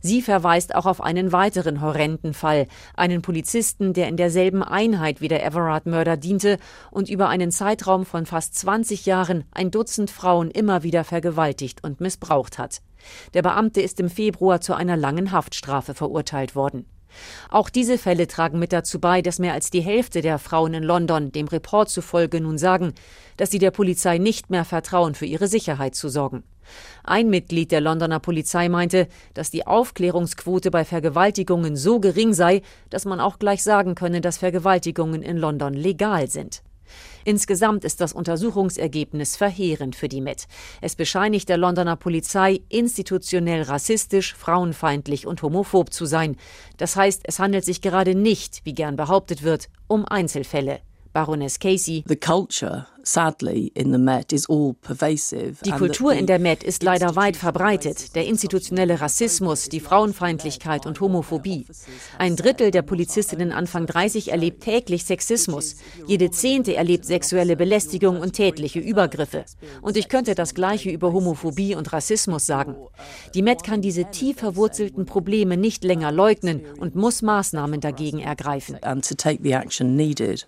Sie 0.00 0.22
verweist 0.22 0.74
auch 0.74 0.86
auf 0.86 1.00
einen 1.00 1.32
weiteren 1.32 1.80
horrenden 1.80 2.34
Fall, 2.34 2.66
einen 2.94 3.22
Polizisten, 3.22 3.92
der 3.92 4.08
in 4.08 4.16
derselben 4.16 4.62
Einheit 4.62 5.20
wie 5.20 5.28
der 5.28 5.44
Everard-Mörder 5.44 6.16
diente 6.16 6.58
und 6.90 7.08
über 7.08 7.28
einen 7.28 7.50
Zeitraum 7.50 8.06
von 8.06 8.26
fast 8.26 8.54
20 8.54 9.06
Jahren 9.06 9.44
ein 9.50 9.70
Dutzend 9.70 10.10
Frauen 10.10 10.50
immer 10.50 10.82
wieder 10.82 11.04
vergewaltigt 11.04 11.82
und 11.82 12.00
missbraucht 12.00 12.58
hat. 12.58 12.82
Der 13.34 13.42
Beamte 13.42 13.80
ist 13.80 14.00
im 14.00 14.08
Februar 14.08 14.60
zu 14.60 14.74
einer 14.74 14.96
langen 14.96 15.32
Haftstrafe 15.32 15.94
verurteilt 15.94 16.54
worden. 16.54 16.86
Auch 17.50 17.70
diese 17.70 17.98
Fälle 17.98 18.26
tragen 18.26 18.58
mit 18.58 18.72
dazu 18.72 19.00
bei, 19.00 19.22
dass 19.22 19.38
mehr 19.38 19.52
als 19.52 19.70
die 19.70 19.80
Hälfte 19.80 20.20
der 20.20 20.38
Frauen 20.38 20.74
in 20.74 20.82
London 20.82 21.32
dem 21.32 21.48
Report 21.48 21.88
zufolge 21.88 22.40
nun 22.40 22.58
sagen, 22.58 22.92
dass 23.36 23.50
sie 23.50 23.58
der 23.58 23.70
Polizei 23.70 24.18
nicht 24.18 24.50
mehr 24.50 24.64
vertrauen, 24.64 25.14
für 25.14 25.26
ihre 25.26 25.48
Sicherheit 25.48 25.94
zu 25.94 26.08
sorgen. 26.08 26.44
Ein 27.02 27.28
Mitglied 27.28 27.72
der 27.72 27.80
Londoner 27.80 28.20
Polizei 28.20 28.68
meinte, 28.68 29.08
dass 29.34 29.50
die 29.50 29.66
Aufklärungsquote 29.66 30.70
bei 30.70 30.84
Vergewaltigungen 30.84 31.76
so 31.76 32.00
gering 32.00 32.32
sei, 32.32 32.62
dass 32.90 33.04
man 33.04 33.20
auch 33.20 33.38
gleich 33.38 33.62
sagen 33.62 33.94
könne, 33.94 34.20
dass 34.20 34.38
Vergewaltigungen 34.38 35.22
in 35.22 35.36
London 35.36 35.74
legal 35.74 36.28
sind. 36.28 36.62
Insgesamt 37.24 37.84
ist 37.84 38.00
das 38.00 38.12
Untersuchungsergebnis 38.12 39.36
verheerend 39.36 39.96
für 39.96 40.08
die 40.08 40.20
Met. 40.20 40.46
Es 40.80 40.94
bescheinigt 40.94 41.48
der 41.48 41.58
Londoner 41.58 41.96
Polizei, 41.96 42.60
institutionell 42.68 43.62
rassistisch, 43.62 44.34
frauenfeindlich 44.34 45.26
und 45.26 45.42
homophob 45.42 45.92
zu 45.92 46.06
sein. 46.06 46.36
Das 46.76 46.96
heißt, 46.96 47.22
es 47.24 47.38
handelt 47.38 47.64
sich 47.64 47.80
gerade 47.80 48.14
nicht, 48.14 48.60
wie 48.64 48.74
gern 48.74 48.96
behauptet 48.96 49.42
wird, 49.42 49.68
um 49.86 50.04
Einzelfälle. 50.04 50.80
Baroness 51.12 51.58
Casey. 51.58 52.04
The 52.08 52.16
culture 52.16 52.86
die 55.64 55.70
Kultur 55.70 56.12
in 56.12 56.26
der 56.26 56.38
Met 56.38 56.64
ist 56.64 56.82
leider 56.82 57.16
weit 57.16 57.36
verbreitet. 57.36 58.14
Der 58.14 58.26
institutionelle 58.26 59.00
Rassismus, 59.00 59.68
die 59.68 59.80
Frauenfeindlichkeit 59.80 60.86
und 60.86 61.00
Homophobie. 61.00 61.66
Ein 62.18 62.36
Drittel 62.36 62.70
der 62.70 62.82
Polizistinnen 62.82 63.52
Anfang 63.52 63.86
30 63.86 64.30
erlebt 64.32 64.62
täglich 64.62 65.04
Sexismus. 65.04 65.76
Jede 66.06 66.30
Zehnte 66.30 66.74
erlebt 66.74 67.04
sexuelle 67.04 67.56
Belästigung 67.56 68.20
und 68.20 68.32
tätliche 68.32 68.80
Übergriffe. 68.80 69.44
Und 69.82 69.96
ich 69.96 70.08
könnte 70.08 70.34
das 70.34 70.54
Gleiche 70.54 70.90
über 70.90 71.12
Homophobie 71.12 71.74
und 71.74 71.92
Rassismus 71.92 72.46
sagen. 72.46 72.76
Die 73.34 73.42
Met 73.42 73.62
kann 73.62 73.80
diese 73.80 74.10
tief 74.10 74.38
verwurzelten 74.38 75.04
Probleme 75.04 75.56
nicht 75.56 75.84
länger 75.84 76.12
leugnen 76.12 76.62
und 76.78 76.94
muss 76.94 77.22
Maßnahmen 77.22 77.80
dagegen 77.80 78.20
ergreifen. 78.20 78.76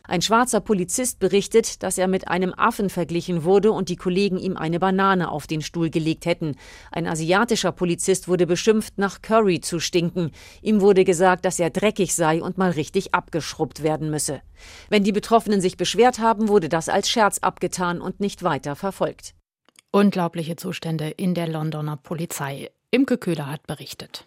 Ein 0.05 0.23
schwarzer 0.23 0.61
Polizist 0.61 1.19
berichtet, 1.19 1.83
dass 1.83 1.99
er 1.99 2.09
mit 2.09 2.29
einem 2.29 2.46
einem 2.47 2.55
Affen 2.57 2.91
verglichen 2.91 3.45
wurde 3.45 3.73
und 3.73 3.89
die 3.89 3.97
Kollegen 3.97 4.39
ihm 4.39 4.57
eine 4.57 4.79
Banane 4.79 5.31
auf 5.31 5.47
den 5.47 5.63
Stuhl 5.63 5.91
gelegt 5.91 6.27
hätten. 6.27 6.57
Ein 6.93 7.07
asiatischer 7.07 7.73
Polizist 7.73 8.29
wurde 8.29 8.47
beschimpft, 8.47 8.99
nach 8.99 9.23
Curry 9.23 9.61
zu 9.61 9.81
stinken. 9.81 10.31
Ihm 10.63 10.81
wurde 10.81 11.05
gesagt, 11.05 11.45
dass 11.45 11.59
er 11.59 11.71
dreckig 11.71 12.15
sei 12.15 12.43
und 12.43 12.59
mal 12.59 12.71
richtig 12.71 13.15
abgeschrubbt 13.15 13.83
werden 13.83 14.11
müsse. 14.11 14.41
Wenn 14.89 15.05
die 15.05 15.13
Betroffenen 15.13 15.61
sich 15.61 15.77
beschwert 15.77 16.19
haben, 16.19 16.49
wurde 16.49 16.69
das 16.69 16.89
als 16.89 17.11
Scherz 17.11 17.39
abgetan 17.39 18.01
und 18.01 18.21
nicht 18.21 18.43
weiter 18.43 18.77
verfolgt. 18.77 19.35
Unglaubliche 19.91 20.57
Zustände 20.57 21.09
in 21.09 21.35
der 21.35 21.49
Londoner 21.49 21.97
Polizei. 21.97 22.71
Imke 22.91 23.19
Köhler 23.19 23.51
hat 23.51 23.67
berichtet. 23.67 24.25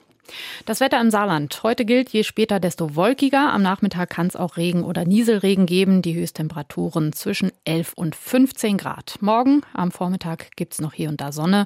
Das 0.65 0.79
Wetter 0.79 0.99
im 1.01 1.11
Saarland. 1.11 1.61
Heute 1.63 1.85
gilt, 1.85 2.09
je 2.09 2.23
später, 2.23 2.59
desto 2.59 2.95
wolkiger. 2.95 3.51
Am 3.51 3.61
Nachmittag 3.61 4.09
kann 4.09 4.27
es 4.27 4.35
auch 4.35 4.57
Regen 4.57 4.83
oder 4.83 5.05
Nieselregen 5.05 5.65
geben. 5.65 6.01
Die 6.01 6.15
Höchsttemperaturen 6.15 7.13
zwischen 7.13 7.51
11 7.65 7.93
und 7.93 8.15
15 8.15 8.77
Grad. 8.77 9.17
Morgen 9.21 9.61
am 9.73 9.91
Vormittag 9.91 10.55
gibt 10.55 10.73
es 10.73 10.81
noch 10.81 10.93
hier 10.93 11.09
und 11.09 11.21
da 11.21 11.31
Sonne. 11.31 11.65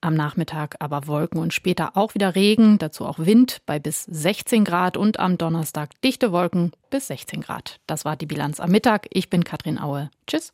Am 0.00 0.14
Nachmittag 0.14 0.76
aber 0.78 1.08
Wolken 1.08 1.40
und 1.40 1.52
später 1.52 1.96
auch 1.96 2.14
wieder 2.14 2.36
Regen, 2.36 2.78
dazu 2.78 3.04
auch 3.04 3.18
Wind 3.18 3.62
bei 3.66 3.80
bis 3.80 4.04
16 4.04 4.64
Grad 4.64 4.96
und 4.96 5.18
am 5.18 5.38
Donnerstag 5.38 6.00
dichte 6.02 6.30
Wolken 6.30 6.70
bis 6.90 7.08
16 7.08 7.40
Grad. 7.40 7.80
Das 7.86 8.04
war 8.04 8.16
die 8.16 8.26
Bilanz 8.26 8.60
am 8.60 8.70
Mittag. 8.70 9.08
Ich 9.10 9.28
bin 9.28 9.42
Katrin 9.42 9.78
Aue. 9.78 10.10
Tschüss. 10.26 10.52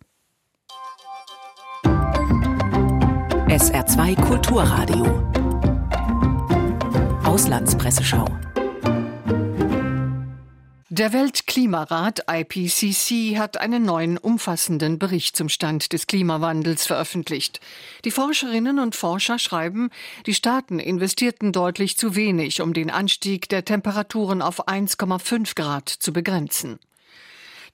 SR2 3.49 4.21
Kulturradio 4.21 5.44
Auslandspresseschau. 7.35 8.29
Der 10.89 11.13
Weltklimarat 11.13 12.23
IPCC 12.31 13.37
hat 13.39 13.57
einen 13.57 13.85
neuen 13.85 14.19
umfassenden 14.19 15.01
Bericht 15.01 15.35
zum 15.35 15.49
Stand 15.49 15.93
des 15.93 16.07
Klimawandels 16.07 16.87
veröffentlicht. 16.87 17.59
Die 18.05 18.13
Forscherinnen 18.13 18.79
und 18.79 18.95
Forscher 18.95 19.41
schreiben, 19.41 19.91
die 20.27 20.35
Staaten 20.35 20.79
investierten 20.79 21.51
deutlich 21.51 21.99
zu 21.99 22.15
wenig, 22.15 22.61
um 22.61 22.73
den 22.73 22.89
Anstieg 22.89 23.49
der 23.49 23.65
Temperaturen 23.65 24.41
auf 24.41 24.69
1,5 24.69 25.57
Grad 25.57 25.89
zu 25.89 26.13
begrenzen. 26.13 26.79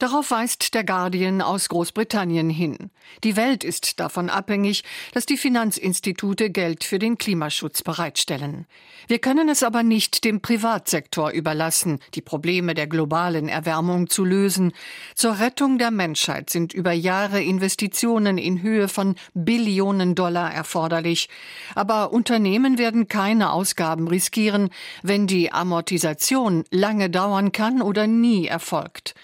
Darauf 0.01 0.31
weist 0.31 0.73
der 0.73 0.83
Guardian 0.83 1.43
aus 1.43 1.69
Großbritannien 1.69 2.49
hin. 2.49 2.91
Die 3.23 3.37
Welt 3.37 3.65
ist 3.65 4.01
davon 4.01 4.31
abhängig, 4.31 4.83
dass 5.13 5.27
die 5.27 5.37
Finanzinstitute 5.37 6.49
Geld 6.49 6.85
für 6.85 6.99
den 6.99 7.19
Klimaschutz 7.19 7.83
bereitstellen. 7.83 8.67
Wir 9.09 9.19
können 9.19 9.51
es 9.51 9.63
aber 9.63 9.83
nicht 9.83 10.25
dem 10.25 10.41
Privatsektor 10.41 11.33
überlassen, 11.33 11.99
die 12.15 12.23
Probleme 12.23 12.73
der 12.73 12.87
globalen 12.87 13.49
Erwärmung 13.49 14.09
zu 14.09 14.25
lösen. 14.25 14.73
Zur 15.15 15.39
Rettung 15.39 15.77
der 15.77 15.91
Menschheit 15.91 16.49
sind 16.49 16.73
über 16.73 16.93
Jahre 16.93 17.43
Investitionen 17.43 18.39
in 18.39 18.63
Höhe 18.63 18.89
von 18.89 19.17
Billionen 19.35 20.15
Dollar 20.15 20.51
erforderlich. 20.55 21.29
Aber 21.75 22.13
Unternehmen 22.13 22.79
werden 22.79 23.07
keine 23.07 23.53
Ausgaben 23.53 24.09
riskieren, 24.09 24.71
wenn 25.03 25.27
die 25.27 25.53
Amortisation 25.53 26.65
lange 26.71 27.11
dauern 27.11 27.53
kann 27.53 27.83
oder 27.83 28.07
nie 28.07 28.47
erfolgt. 28.47 29.15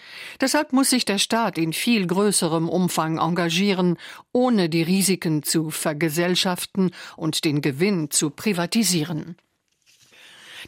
Deshalb 0.41 0.66
muss 0.73 0.91
sich 0.91 1.05
der 1.05 1.19
Staat 1.19 1.59
in 1.59 1.73
viel 1.73 2.07
größerem 2.07 2.69
Umfang 2.69 3.19
engagieren, 3.19 3.97
ohne 4.33 4.69
die 4.69 4.83
Risiken 4.83 5.43
zu 5.43 5.71
vergesellschaften 5.71 6.93
und 7.17 7.45
den 7.45 7.61
Gewinn 7.61 8.11
zu 8.11 8.31
privatisieren. 8.31 9.37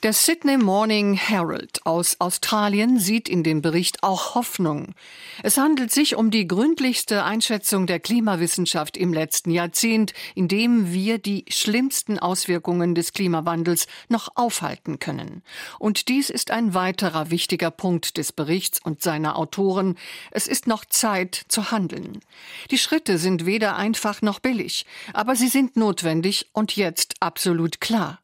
Der 0.03 0.13
Sydney 0.13 0.59
Morning 0.59 1.15
Herald 1.15 1.85
aus 1.85 2.21
Australien 2.21 3.01
sieht 3.01 3.29
in 3.29 3.43
dem 3.43 3.63
Bericht 3.63 4.05
auch 4.05 4.37
Hoffnung. 4.37 4.95
Es 5.43 5.57
handelt 5.57 5.91
sich 5.91 6.15
um 6.15 6.31
die 6.31 6.47
gründlichste 6.47 7.25
Einschätzung 7.25 7.87
der 7.89 7.99
Klimawissenschaft 7.99 8.97
im 8.97 9.13
letzten 9.13 9.51
Jahrzehnt, 9.51 10.13
in 10.37 10.47
dem 10.47 10.93
wir 10.93 11.19
die 11.19 11.45
schlimmsten 11.49 12.19
Auswirkungen 12.19 12.95
des 12.95 13.13
Klimawandels 13.13 13.89
noch 14.09 14.29
aufhalten 14.37 15.01
können. 15.01 15.43
Und 15.81 16.09
dies 16.09 16.31
ist 16.31 16.53
ein 16.53 16.75
weiterer 16.75 17.31
wichtiger 17.31 17.73
Punkt 17.73 18.19
des 18.19 18.31
Berichts 18.33 18.81
und 18.81 19.03
seiner 19.03 19.37
Autoren. 19.37 19.97
Es 20.31 20.47
ist 20.47 20.69
noch 20.69 20.85
Zeit 20.85 21.45
zu 21.49 21.73
handeln. 21.73 22.21
Die 22.71 22.79
Schritte 22.79 23.19
sind 23.19 23.47
weder 23.47 23.77
einfach 23.77 24.23
noch 24.23 24.39
billig, 24.39 24.87
aber 25.13 25.35
sie 25.35 25.49
sind 25.49 25.77
notwendig 25.77 26.47
und 26.53 26.77
jetzt 26.77 27.15
absolut 27.21 27.81
klar. 27.81 28.21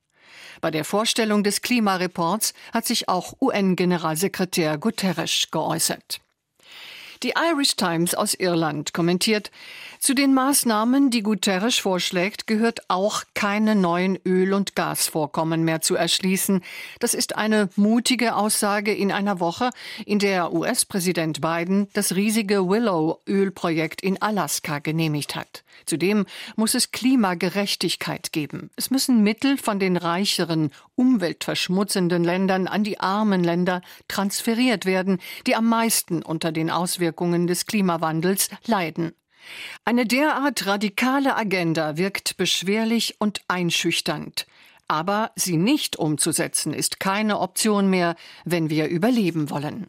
Bei 0.65 0.71
der 0.71 0.87
Vorstellung 0.87 1.45
des 1.45 1.61
Klimareports 1.61 2.55
hat 2.73 2.87
sich 2.87 3.07
auch 3.11 3.35
UN-Generalsekretär 3.39 4.79
Guterres 4.79 5.49
geäußert. 5.51 6.23
Die 7.23 7.35
Irish 7.37 7.77
Times 7.77 8.15
aus 8.15 8.33
Irland 8.33 8.95
kommentiert, 8.95 9.51
zu 10.05 10.13
den 10.13 10.35
Maßnahmen, 10.35 11.09
die 11.09 11.23
Guterres 11.23 11.79
vorschlägt, 11.79 12.47
gehört 12.47 12.91
auch 12.91 13.23
keine 13.33 13.75
neuen 13.75 14.19
Öl- 14.27 14.53
und 14.53 14.77
Gasvorkommen 14.77 15.65
mehr 15.65 15.81
zu 15.81 15.95
erschließen. 15.95 16.61
Das 17.01 17.15
ist 17.15 17.37
eine 17.37 17.71
mutige 17.75 18.37
Aussage 18.37 18.93
in 18.93 19.11
einer 19.11 19.41
Woche, 19.41 19.71
in 20.05 20.19
der 20.19 20.53
US-Präsident 20.53 21.41
Biden 21.41 21.89
das 21.95 22.15
riesige 22.17 22.69
Willow-Ölprojekt 22.69 24.03
in 24.03 24.21
Alaska 24.21 24.79
genehmigt 24.79 25.37
hat. 25.37 25.65
Zudem 25.87 26.27
muss 26.55 26.75
es 26.75 26.91
Klimagerechtigkeit 26.91 28.31
geben. 28.31 28.69
Es 28.77 28.91
müssen 28.91 29.23
Mittel 29.23 29.57
von 29.57 29.79
den 29.79 29.97
reicheren, 29.97 30.71
umweltverschmutzenden 30.97 32.23
Ländern 32.23 32.67
an 32.67 32.85
die 32.85 33.01
armen 33.01 33.43
Länder 33.43 33.81
transferiert 34.07 34.85
werden, 34.85 35.19
die 35.47 35.57
am 35.57 35.67
meisten 35.67 36.23
unter 36.23 36.53
den 36.53 36.71
Auswirkungen 36.71 37.47
des 37.47 37.65
Klimawandels 37.65 38.51
leiden. 38.67 39.15
Eine 39.85 40.07
derart 40.07 40.67
radikale 40.67 41.37
Agenda 41.37 41.97
wirkt 41.97 42.37
beschwerlich 42.37 43.17
und 43.19 43.43
einschüchternd. 43.49 44.47
Aber 44.89 45.31
sie 45.37 45.57
nicht 45.57 45.97
umzusetzen 45.97 46.75
ist 46.75 47.01
keine 47.01 47.41
Option 47.41 47.89
mehr, 47.89 48.17
wenn 48.45 48.71
wir 48.71 48.89
überleben 48.89 49.51
wollen. 49.51 49.87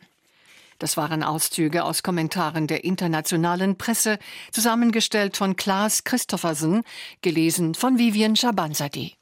Das 0.80 0.98
waren 0.98 1.24
Auszüge 1.24 1.84
aus 1.84 2.04
Kommentaren 2.04 2.68
der 2.68 2.84
internationalen 2.84 3.78
Presse, 3.78 4.20
zusammengestellt 4.52 5.38
von 5.38 5.56
Klaas 5.56 6.04
Christoffersen, 6.04 6.84
gelesen 7.22 7.76
von 7.76 7.98
Vivian 7.98 8.36
Schabanzadeh. 8.36 9.16